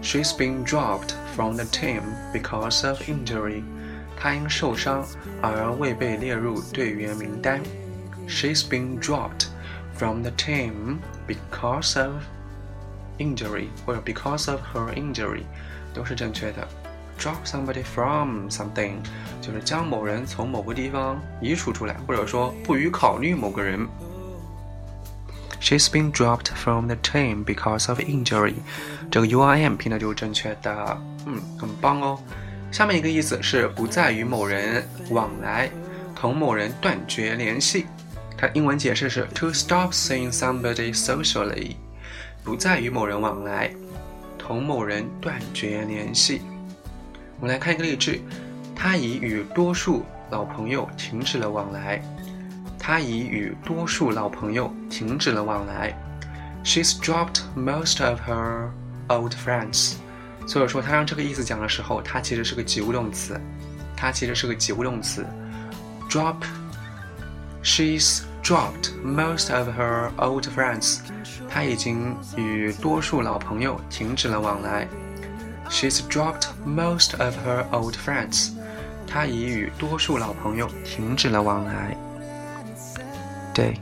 [0.03, 2.03] She's been dropped from the team
[2.33, 3.63] because of injury.
[4.17, 5.07] 她因受伤
[5.41, 7.63] 而未被列入队员名单。
[8.29, 9.47] She's been dropped
[9.97, 12.23] from the team because of
[13.18, 15.44] injury 或者 because of her injury
[15.94, 16.68] 都是正确的。
[17.20, 18.98] Drop somebody from something
[19.42, 23.88] 就是将某人从某个地方移除出来，或者说不予考虑某个人。
[25.60, 28.54] She's been dropped from the team because of injury。
[29.10, 32.20] 这个 U I M 拼的就是正确的，嗯，很棒哦。
[32.72, 35.72] 下面一个意思是不再与某人往来，
[36.16, 37.88] 同某人断绝联系。
[38.38, 41.76] 它英文解释是 to stop seeing somebody socially，
[42.48, 43.70] 不再与某人往来，
[44.38, 46.42] 同某人断绝联系。
[47.42, 48.22] 我们来看一个例句：
[48.74, 52.02] 他已与多数老朋友停止了往来。
[52.80, 55.94] 他已与多数老朋友停止了往来。
[56.64, 58.70] She's dropped most of her
[59.10, 59.96] old friends。
[60.48, 63.38] 所以说，他让这个意思讲的时候，它其实是个及物动词。
[63.98, 65.26] 它其实是个及物动词。
[66.10, 66.38] Drop。
[67.62, 71.00] She's dropped most of her old friends.
[71.58, 74.88] 她已经与多数老朋友停止了往来。
[75.72, 78.52] She's dropped most of her old friends.
[79.08, 81.98] 她已与多数老朋友停止了往来。
[83.56, 83.74] 对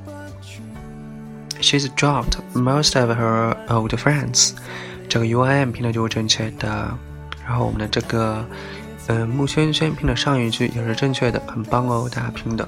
[1.59, 4.53] ，She's dropped most of her old friends.
[5.09, 6.97] 这个 U I M 拼的就是正确的。
[7.45, 8.45] 然后我们的这个，
[9.07, 12.65] 嗯，木圈圈拼的上一句也是正确的，很棒哦，大家拼的。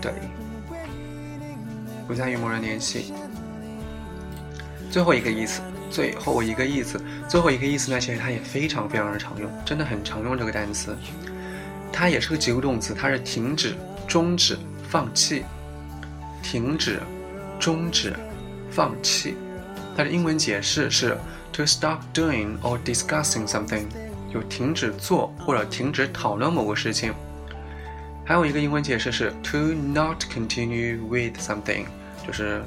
[0.00, 0.10] 对，
[2.08, 3.12] 不再与某人联系。
[4.96, 8.00] 最后一个意思，最后一个意思，最后一个意思呢？
[8.00, 10.96] 其实它也非常非常的常用，真的很常用这个单词。
[11.92, 13.74] 它也是个及物动词，它是停止、
[14.08, 14.56] 终止、
[14.88, 15.44] 放弃。
[16.42, 16.98] 停止、
[17.60, 18.16] 终止、
[18.70, 19.36] 放弃。
[19.94, 21.14] 它的英文解释是
[21.52, 23.84] to stop doing or discussing something，
[24.32, 27.12] 就停止做或者停止讨论某个事情。
[28.24, 31.84] 还有一个英文解释是 to not continue with something，
[32.26, 32.62] 就是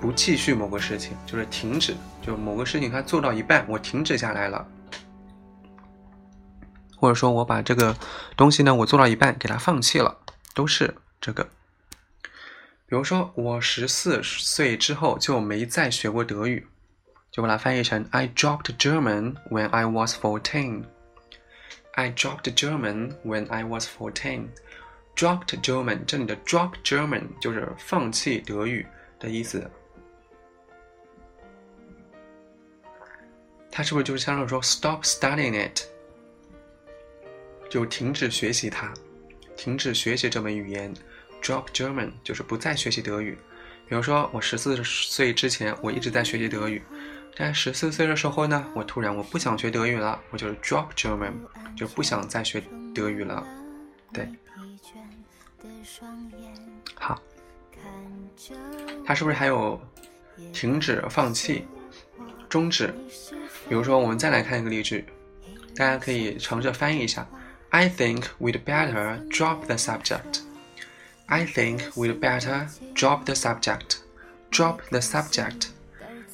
[0.00, 4.66] 不继续某个事情，就是停止，就某个事情它做到一半，我停止下来了，
[6.96, 7.96] 或者说我把这个
[8.36, 10.18] 东西呢，我做到一半，给它放弃了，
[10.54, 11.48] 都是这个。
[12.88, 16.68] 比如说，我十四岁之后就没再学过德语，
[17.32, 20.84] 就把它翻译成 I dropped German when I was fourteen。
[21.94, 24.48] I dropped German when I was fourteen。
[25.16, 28.86] Dropped German，这里的 dropped German 就是放弃德语
[29.18, 29.68] 的意思。
[33.76, 35.82] 它是不是就是相当于说 stop studying it，
[37.68, 38.90] 就停止学习它，
[39.54, 40.94] 停止学习这门语言。
[41.42, 43.36] Drop German 就是不再学习德语。
[43.86, 46.82] 比如说，我十四岁之前我一直在学习德语，
[47.36, 51.34] 在十四岁的时候呢，我突然我不想学德语了，我就是 drop German，
[51.76, 52.62] 就不想再学
[52.94, 53.46] 德语了。
[54.10, 54.26] 对。
[56.94, 57.20] 好，
[59.04, 59.78] 它是不是还有
[60.50, 61.66] 停止、放弃、
[62.48, 62.94] 终止。
[63.69, 65.05] 比如说，我们再来看一个例句，
[65.75, 67.27] 大家可以尝试翻译一下。
[67.69, 70.41] I think we'd better drop the subject.
[71.27, 73.97] I think we'd better drop the subject.
[74.51, 75.67] Drop the subject.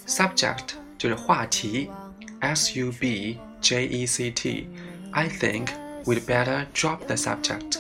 [0.07, 1.91] Subject 就是话题，
[2.39, 4.68] S U B J E C T.
[5.11, 5.68] I think
[6.05, 7.78] we'd better drop the subject.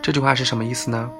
[0.00, 1.10] 这句话是什么意思呢？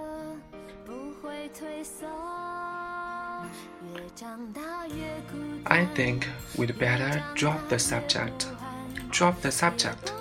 [5.98, 6.26] think
[6.56, 8.46] we'd better drop the subject.
[9.10, 10.12] Drop the subject.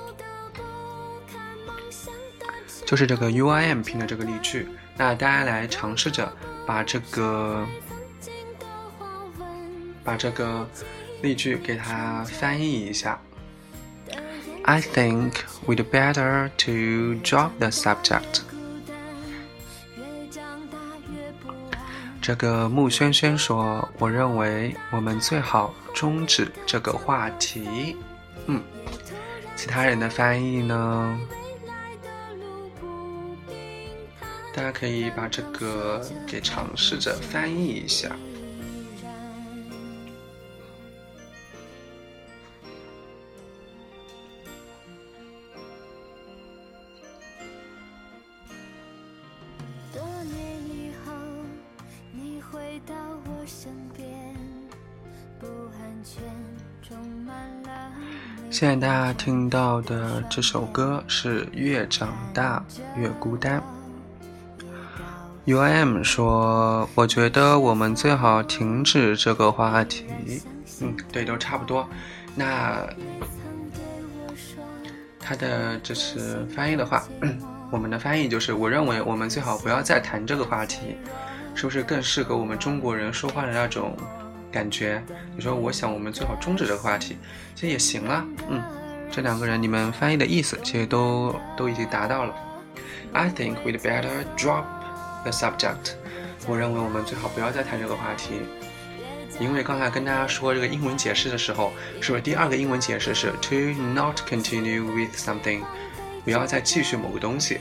[2.86, 4.68] 就是这个 U I M 拼的这个例句。
[4.98, 6.32] 那大家来尝试着
[6.66, 7.66] 把这个
[10.04, 10.68] 把这个
[11.22, 13.20] 例句给它翻译一下。
[14.64, 15.34] I think
[15.66, 18.47] we'd better to drop the subject.
[22.29, 27.97] 这个穆轩轩说：“我认为我们最好终止这个话题。”
[28.45, 28.61] 嗯，
[29.57, 31.19] 其他人的翻译呢？
[34.55, 38.15] 大家可以把这个给尝试着翻译一下。
[58.59, 62.61] 现在大家听到的这首歌是《越长大
[62.97, 63.63] 越孤单》。
[65.45, 70.07] U I M 说：“我觉得我们最好停止这个话题。”
[70.83, 71.89] 嗯，对，都差不多。
[72.35, 72.85] 那
[75.21, 77.05] 他的这是翻译的话，
[77.71, 80.97] 我们的翻译就是：我认为我们最好不要再谈这个话题，
[81.55, 83.97] 是不是更适合我们中国人说话的那种
[84.51, 85.03] 感觉？
[85.37, 87.17] 你说，我想我们最好终止这个话题，
[87.55, 88.25] 其实也行啊。
[88.49, 88.63] 嗯，
[89.11, 92.35] 这两个人你们翻译的意思其实都都已经达到了。
[93.13, 94.65] I think we'd better drop
[95.23, 95.93] the subject。
[96.47, 98.41] 我认为我们最好不要再谈这个话题，
[99.39, 103.55] 因为刚才跟大家说这个英文解释的时候，是不是第二个英文解释是 to
[103.95, 105.63] not continue with something，
[106.25, 107.59] 不要再继续某个东西，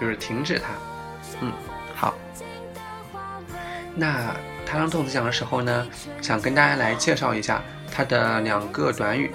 [0.00, 0.70] 就是停止它。
[1.40, 1.52] 嗯，
[1.94, 2.14] 好。
[3.94, 4.34] 那
[4.70, 5.86] 他当动词讲的时候呢，
[6.20, 9.32] 想跟大家来介绍一下它的两个短语。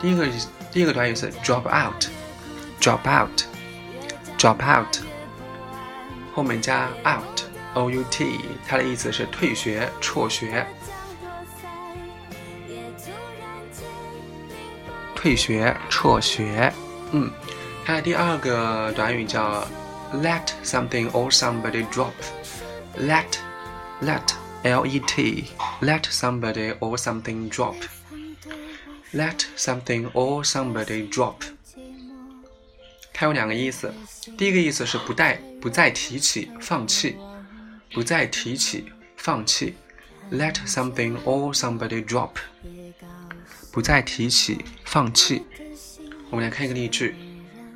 [0.00, 0.26] 第一个
[0.72, 4.96] 第一个短语是 drop out，drop out，drop out，
[6.34, 10.66] 后面加 out，o u t，它的意思是退学、辍学。
[15.14, 16.72] 退学、辍学，
[17.10, 17.30] 嗯，
[17.84, 19.66] 它的第二个短语叫
[20.14, 23.24] let something or somebody drop，let
[24.01, 25.45] let l e t
[25.81, 31.35] let somebody or something drop。Let something or somebody drop，
[33.13, 33.93] 它有两个意思。
[34.35, 37.15] 第一个意思是不再不再提起、放弃，
[37.93, 39.75] 不再提起、放弃。
[40.31, 42.31] Let something or somebody drop，
[43.71, 45.45] 不再提起、放弃。
[46.31, 47.13] 我们来看一个例句：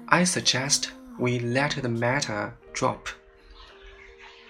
[0.08, 0.86] I suggest
[1.20, 2.98] we let the matter drop.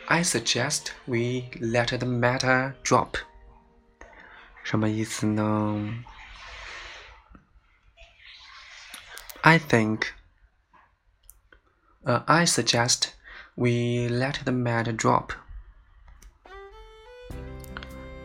[0.07, 3.17] I suggest we let the matter drop.
[4.63, 6.03] 什么意思呢？
[9.41, 10.07] I think.
[12.03, 13.09] 呃、i suggest
[13.55, 15.31] we let the matter drop.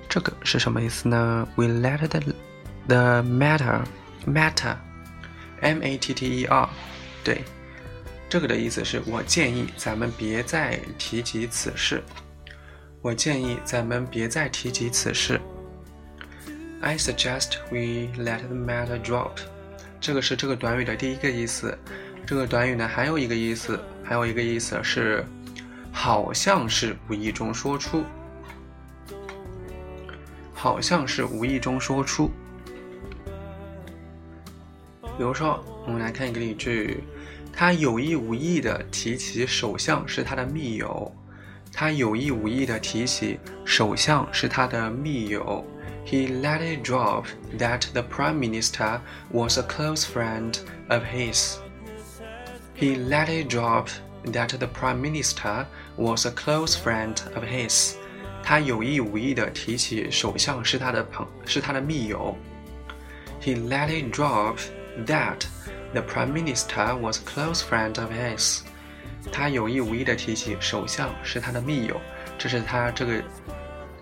[0.09, 1.49] 这个是什么意思呢？
[1.57, 2.21] We let the
[2.87, 3.85] the matter
[4.27, 4.77] matter
[5.61, 6.69] m a t t e r
[7.25, 7.45] 对，
[8.30, 12.04] 这个的意思是我建议咱们别再提及此事。
[13.02, 15.40] 我建议咱们别再提及此事。
[16.82, 19.32] I suggest we let the matter drop.
[20.00, 21.78] 这个是这个短语的第一个意思。
[22.26, 25.26] 这个短语呢，还有一个意思，还有一个意思是，
[25.94, 28.04] 好像是无意中说出，
[30.54, 32.30] 好像是无意中说出。
[35.18, 37.02] 比如说，我们来看一个例句：
[37.57, 41.11] 他有意无意的提起首相是他的密友。
[41.73, 45.65] 他有意无意的提起首相是他的密友。
[46.05, 47.27] He let it drop
[47.59, 50.59] that the prime minister was a close friend
[50.89, 51.57] of his.
[52.77, 53.89] He let it drop
[54.25, 55.67] that the prime minister
[55.97, 57.95] was a close friend of his.
[58.43, 62.37] 他有意无意地提起首相是他的朋是他的密友。
[63.41, 64.59] He let it drop
[65.07, 65.45] that
[65.94, 68.62] the prime minister was close friend of his.
[69.32, 72.00] 他有意无意地提起首相是他的密友。
[72.38, 73.22] 这是他这个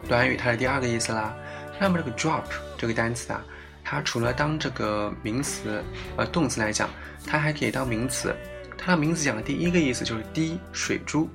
[0.07, 1.33] 短语它的第二个意思啦。
[1.79, 2.43] 那么这个 drop
[2.77, 3.43] 这个单词啊，
[3.83, 5.83] 它除了当这个名词
[6.17, 6.89] 呃动词来讲，
[7.25, 8.35] 它还可以当名词。
[8.77, 11.29] 它的名词讲的第一个意思就是滴水珠，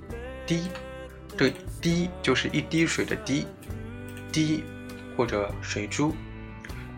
[0.47, 0.69] 滴，
[1.37, 3.47] 这个滴就是一滴水的滴，
[4.31, 4.63] 滴
[5.17, 6.15] 或者水珠。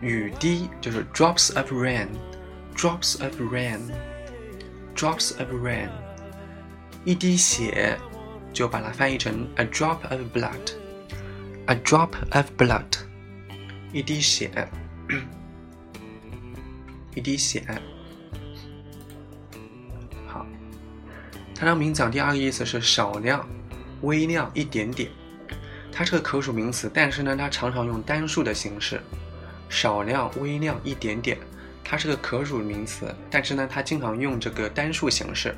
[0.01, 2.07] 雨滴就是 drops of rain
[2.75, 5.89] Drops of rain，drops of rain。
[7.05, 7.97] 一滴血
[8.51, 12.85] 就把它翻译成 a drop of blood，a drop of blood，
[13.93, 14.67] 一滴血，
[17.15, 17.63] 一滴血。
[20.27, 20.45] 好，
[21.55, 23.47] 它当名讲第二个意思是少量、
[24.01, 25.09] 微量、一点点。
[25.91, 29.01] 它是个可数名词，但是呢，它常常用单数的形式。
[29.69, 31.37] 少量、微量、一点点，
[31.83, 35.53] 它是个可数名词，但是呢，它经常用这个单数形式。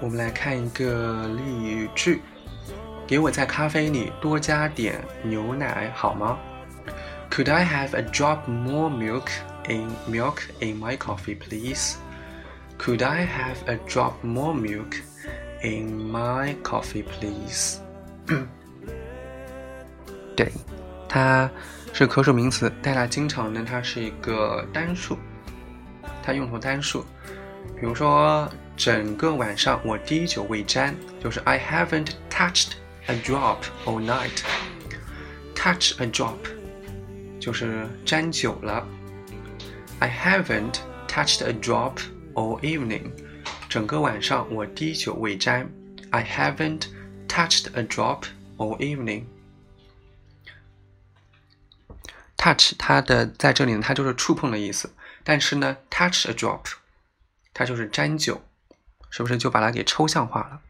[0.00, 2.22] 我们来看一个例句：
[3.06, 6.38] 给我在咖啡里多加点牛奶好吗
[7.30, 9.28] ？Could I have a drop more milk
[9.68, 11.96] in milk in my coffee, please?
[12.78, 15.02] Could I have a drop more milk
[15.62, 17.78] in my coffee, please?
[20.36, 20.52] 对，
[21.08, 21.50] 它
[21.92, 25.18] 是可数名词，但它经常呢，它是一个单数，
[26.22, 27.04] 它用作单数。
[27.78, 32.72] 比如说，整个晚上我滴酒未沾，就是 I haven't touched
[33.06, 34.42] a drop all night。
[35.54, 36.38] Touch a drop
[37.40, 38.86] 就是沾酒了。
[39.98, 40.76] I haven't
[41.08, 41.94] touched a drop
[42.34, 43.10] all evening。
[43.68, 45.68] 整个晚上我滴酒未沾。
[46.10, 46.82] I haven't
[47.28, 48.22] touched a drop
[48.56, 49.24] all evening。
[52.48, 54.90] Touch 它的在这里呢，它就是触碰的意思。
[55.22, 56.62] 但是呢，touch a drop，
[57.52, 58.40] 它就是沾酒，
[59.10, 60.60] 是不是就把它给抽象化了？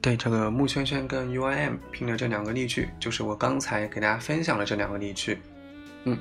[0.00, 5.38] 对，这个木圈圈跟 U I M 拼的这两个例句，就是我刚才给大家分享的这两个例句。
[6.04, 6.18] 嗯，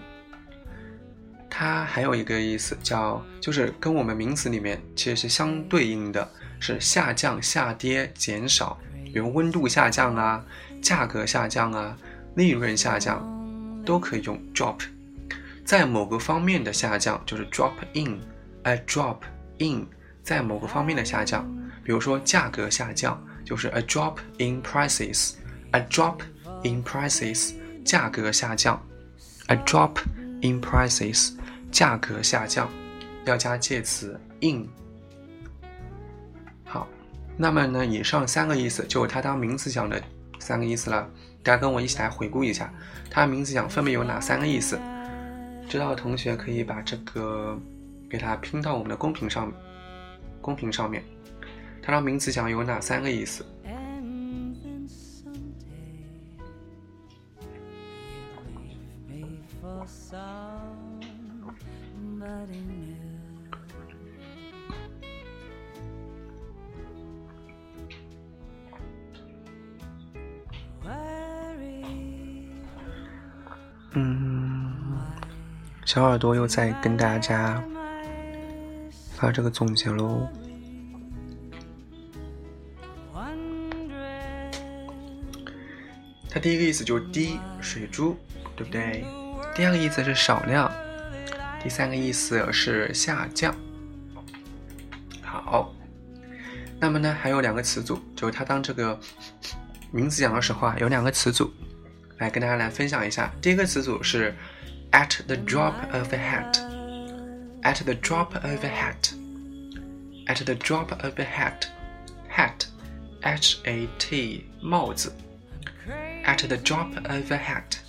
[1.49, 6.30] 它还有一个意思叫，就是跟我们名词里面其实是相对应的。
[6.62, 10.45] 是下降、下跌、减少，比如温度下降啊，
[10.80, 11.97] 价格下降啊，
[12.36, 13.20] 利润下降，
[13.84, 14.78] 都可以用 drop。
[15.66, 19.18] 在某个方面的下降就是 drop in，a drop
[19.57, 19.88] in，
[20.22, 21.43] 在某个方面的下降，
[21.84, 26.20] 比如说价格下降就是 a drop in prices，a drop
[26.64, 27.53] in prices，
[27.84, 28.80] 价格下降
[29.47, 29.97] ，a drop
[30.41, 31.32] in prices，
[31.72, 32.70] 价格下降，
[33.26, 34.70] 要加介词 in。
[37.38, 40.01] 那么呢，以上三个意思就是它当名词讲的
[40.39, 41.09] 三个意思了。
[41.43, 42.71] 大家跟我一起来回顾一下，
[43.09, 44.79] 它名词讲分别有哪三个意思？
[45.67, 47.57] 知道的同学可以把这个
[48.09, 49.51] 给它拼到我们的公屏上，
[50.39, 51.03] 公屏上面。
[51.82, 53.43] 它当名词讲有哪三个意思？
[73.93, 74.73] 嗯，
[75.86, 77.61] 小耳朵又在跟大家
[79.13, 80.27] 发这个总结喽。
[86.29, 88.15] 它第一个意思就是滴水珠，
[88.55, 89.03] 对不对？
[89.53, 90.71] 第二个意思是少量，
[91.61, 93.53] 第三个意思是下降。
[95.21, 95.73] 好，
[96.79, 98.97] 那么呢，还有两个词组，就是它当这个
[99.91, 101.53] 名词讲的时候啊，有两个词组。
[102.17, 104.33] 来跟大家来分享一下，第一个词组是
[104.91, 111.25] at the drop of a hat，at the drop of a hat，at the drop of a
[112.29, 115.11] hat，hat，h a t 帽子
[116.23, 117.79] ，at the drop of a hat，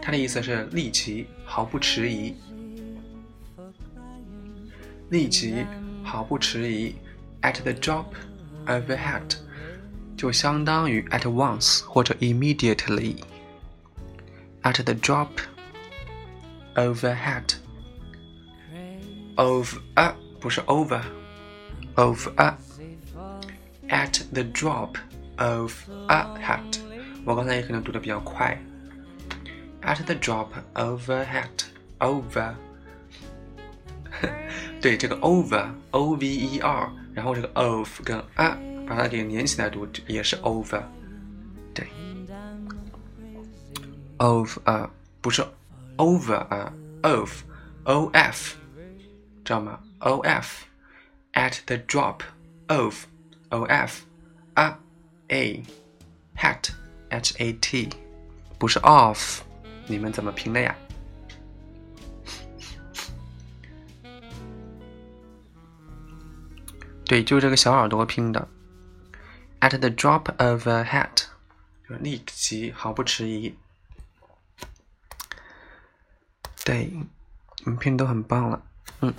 [0.00, 2.36] 它的意思是立即，毫不迟疑，
[5.08, 5.66] 立即，
[6.04, 6.94] 毫不迟疑
[7.42, 8.04] ，at the drop
[8.66, 9.34] of a hat，
[10.19, 15.29] 就相当于 at once 或者 immediately。at the drop
[16.75, 17.55] of a hat
[19.35, 21.01] of a 不是 over
[21.95, 22.55] of a
[23.89, 24.95] at the drop
[25.37, 25.73] of
[26.07, 26.79] a hat，
[27.23, 28.59] 我刚才也可能读的比较快。
[29.83, 31.65] At the drop of a hat
[31.99, 32.55] over，
[34.81, 38.57] 对这个 over o v e r，然后这个 of 跟 a
[38.90, 40.82] 把它给连起来读也是 over
[41.72, 41.86] 对。
[44.16, 45.46] of 啊，不是
[45.96, 46.72] over 啊
[47.02, 47.44] ，of
[47.84, 48.56] o f
[49.44, 50.64] 知道吗？O F
[51.34, 52.22] at the drop
[52.66, 53.04] of
[53.50, 54.02] O F
[54.54, 54.74] a
[55.28, 55.62] a
[56.36, 56.70] hat
[57.10, 57.88] h a t
[58.58, 59.38] 不是 off，
[59.86, 60.74] 你们怎么拼的呀？
[67.04, 68.48] 对，就这个小耳朵拼的。
[69.59, 71.23] At the drop of a hat，
[71.89, 73.55] 就立即毫不迟疑。
[76.63, 76.91] 对，
[77.63, 78.61] 你们拼都很棒了。
[79.01, 79.11] 嗯，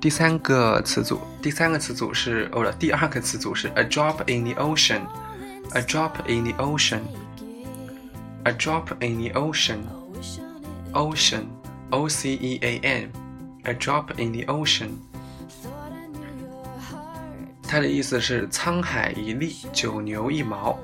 [0.00, 12.34] 第三个词组，第三个词组是哦了，第二个词组是 a drop in the ocean，a drop in the ocean，a drop in the ocean，ocean，o c
[12.34, 14.98] e a n，a drop in the ocean。
[17.67, 20.79] 它的意思是沧海一粟，九牛一毛，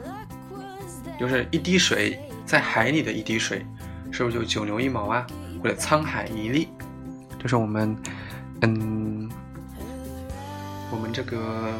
[1.18, 3.66] 就是一滴水在海里的一滴水，
[4.12, 5.26] 是不是就九牛一毛啊？
[5.64, 6.68] 或者沧海一粟，
[7.40, 7.96] 这是我们，
[8.62, 9.30] 嗯，
[10.92, 11.72] 我们这个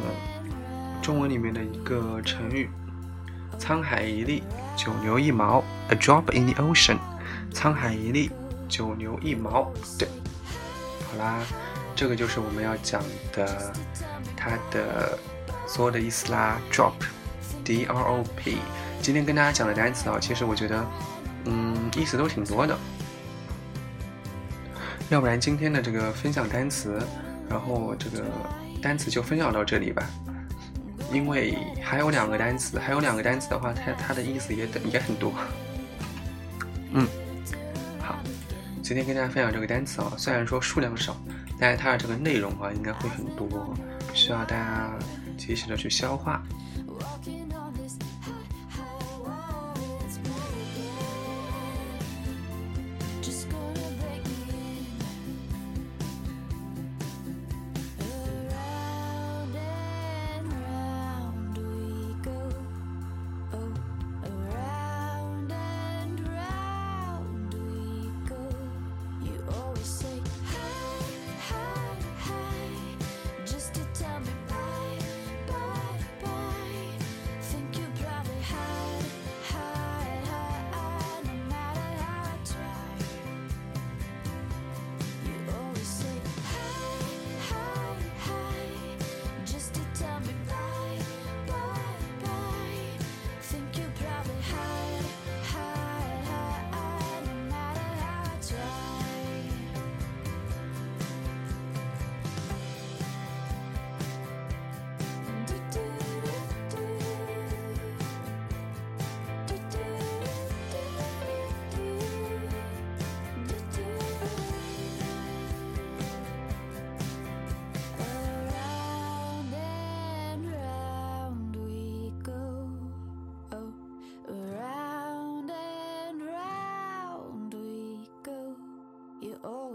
[1.02, 2.70] 中文里面的一个成语，
[3.58, 4.42] 沧海一粟，
[4.74, 6.96] 九牛一毛，a drop in the ocean，
[7.52, 8.30] 沧海一粟，
[8.68, 10.08] 九牛一毛，对，
[11.10, 11.42] 好啦。
[11.96, 13.72] 这个就是我们要讲的，
[14.36, 15.18] 它的
[15.66, 16.60] 所有的意思啦。
[16.72, 18.58] Drop，D R O P。
[19.00, 20.84] 今天跟大家讲的单词啊，其实我觉得，
[21.44, 22.76] 嗯，意思都挺多的。
[25.10, 27.00] 要不然今天的这个分享单词，
[27.48, 28.24] 然后这个
[28.82, 30.04] 单词就分享到这里吧。
[31.12, 35.32] 因为还有两个单词，还有两个单词的话，它它的意思也也很多。
[36.92, 37.06] 嗯，
[38.00, 38.18] 好，
[38.82, 41.16] 今天跟大家分享这个单词啊，虽然说数量少。
[41.58, 43.74] 但是它的这个内容啊，应该会很多，
[44.12, 44.92] 需要大家
[45.36, 46.42] 及时的去消化。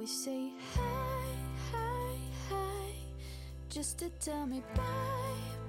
[0.06, 1.26] Say hi,
[1.72, 2.16] hi,
[2.50, 2.92] hi,
[3.70, 4.84] just to tell me bye,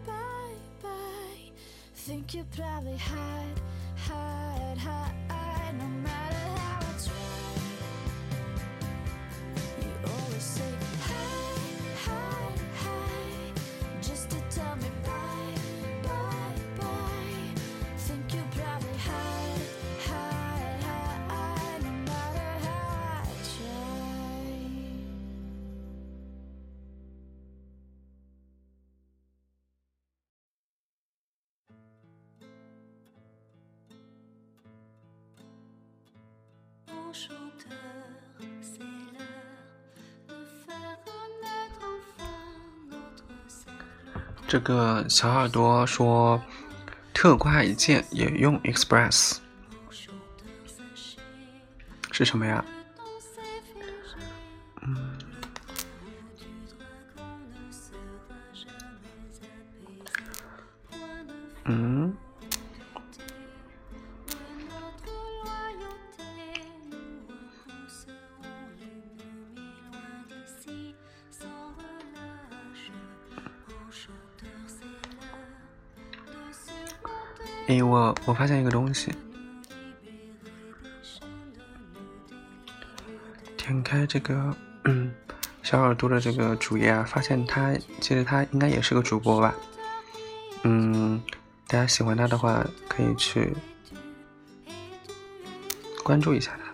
[0.07, 1.51] bye, bye.
[1.95, 3.61] Think you probably hide,
[3.97, 5.20] hide, hide,
[44.49, 46.43] 这个小耳朵说，
[47.15, 49.37] 特快一件也用 Express
[52.11, 52.65] 是什么呀？
[77.71, 79.12] 哎，我我发现一个东西，
[83.57, 84.53] 点开这个
[84.83, 85.14] 嗯
[85.62, 89.55] 小耳朵的这个主页啊，发现他其实他应该也是个主播吧，
[90.64, 91.23] 嗯，
[91.68, 93.55] 大家喜欢他的话，可以去
[96.03, 96.70] 关注一下他。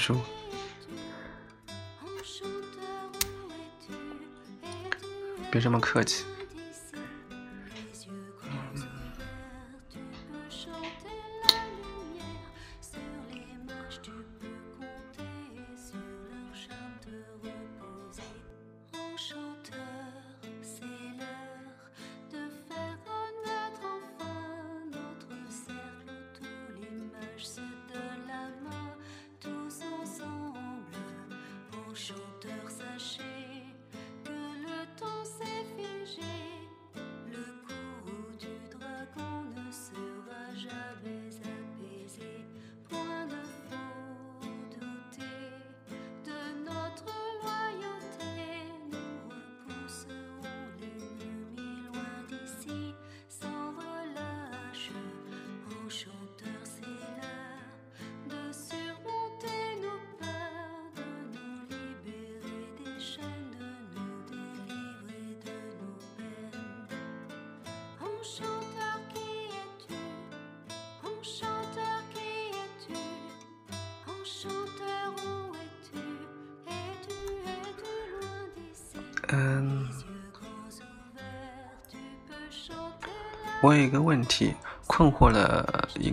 [0.00, 0.18] 叔。
[5.50, 6.24] 别这么客气。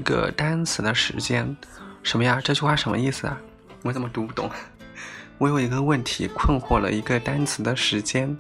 [0.08, 1.53] 个单词的时间。
[2.01, 2.39] 什么呀？
[2.41, 3.38] 这句话什么意思啊？
[3.84, 4.49] 我怎么读不懂？
[5.38, 8.38] 我有一个问题，困惑了一个单词的时间。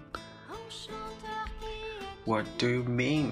[2.23, 3.27] What do you mean？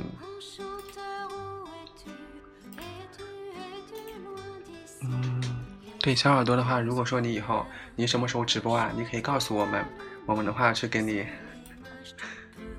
[6.02, 7.66] 对，小耳朵的话，如果说你以后
[7.96, 9.86] 你什么时候直播啊，你可以告诉我们。
[10.26, 11.26] 我们的话去跟你，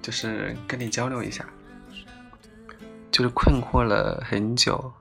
[0.03, 1.47] 就是跟你交流一下，
[3.11, 4.93] 就是困惑了很久，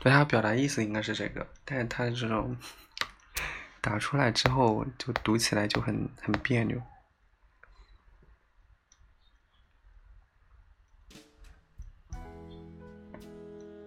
[0.00, 2.56] 对他表达意思应该是这个，但是他这种
[3.80, 6.80] 打出来之后就读起来就很很别扭。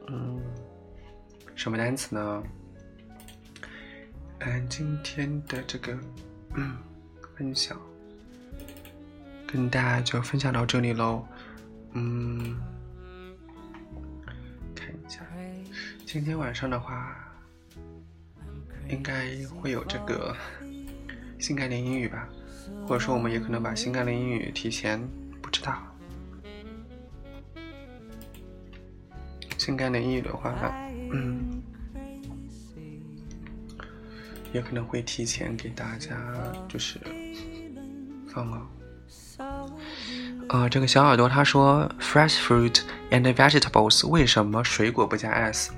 [0.08, 0.40] 嗯，
[1.56, 2.44] 什么单词呢？
[4.40, 5.98] 嗯，今天的这个
[7.36, 7.80] 分享。
[9.48, 11.28] 跟大家就分享到这里喽，
[11.92, 12.60] 嗯，
[16.14, 17.18] 今天晚上的话，
[18.88, 20.38] 应该会有这个
[21.40, 22.30] 新概念英语吧，
[22.88, 25.02] 或者说我们也可能把新概念英语提前，
[25.42, 25.76] 不知道。
[29.58, 30.54] 新概念英语的话，
[31.12, 31.64] 嗯，
[34.54, 36.16] 也可能会提前给大家
[36.68, 37.00] 就是
[38.28, 38.70] 放了。
[40.50, 45.72] 呃，这个小耳朵他说，fresh fruit and vegetables 为什么水果不加 s？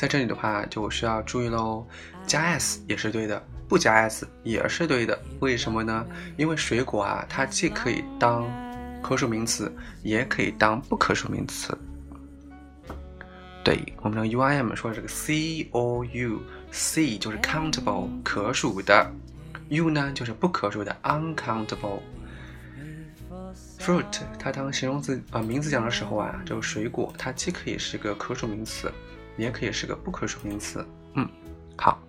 [0.00, 1.86] 在这里的话就需要注意喽，
[2.26, 5.20] 加 s 也是对的，不加 s 也是对的。
[5.40, 6.06] 为什么呢？
[6.38, 8.48] 因为水果啊，它既可以当
[9.02, 9.70] 可数名词，
[10.02, 11.76] 也可以当不可数名词。
[13.62, 19.12] 对，我们的 U I M 说的这个 C O U，C 就是 countable 可数的
[19.68, 22.00] ，U 呢就是不可数的 uncountable。
[23.78, 28.90] fruit，它当形容词啊名词讲的时候啊，这个水果它既可以是个可数名词，
[29.36, 30.84] 也可以是个不可数名词。
[31.14, 31.28] 嗯，
[31.76, 32.00] 好，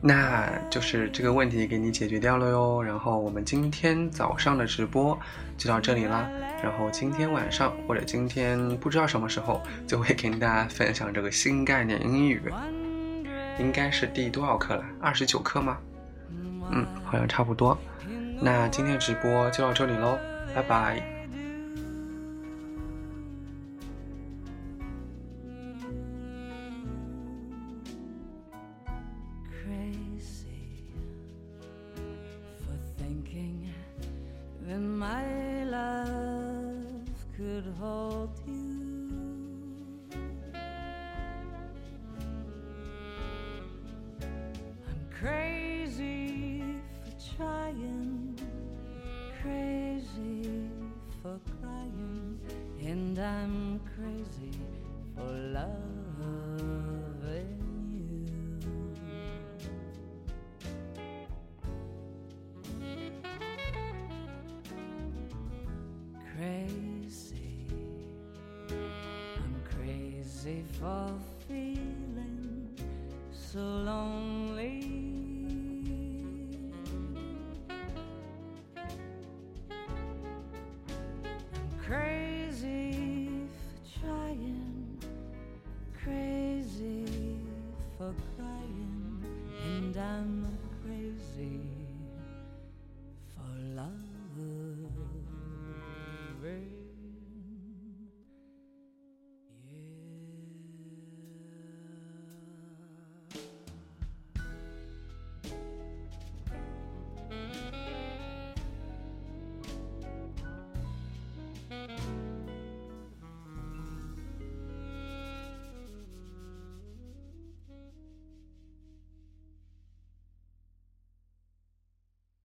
[0.00, 2.82] 那就是这个问题给你解决掉了哟。
[2.82, 5.18] 然后我们今天早上的直播
[5.56, 6.28] 就到这里啦。
[6.62, 12.42] 然后今天晚上或者今天不知道什么时候就会跟大家分享这个新概念英语，
[13.58, 14.84] 应该是第多少课了？
[15.00, 15.78] 二十九课吗？
[16.70, 17.76] 嗯，好像差不多。
[18.40, 20.18] 那今天直播就到这里喽，
[20.54, 21.17] 拜拜。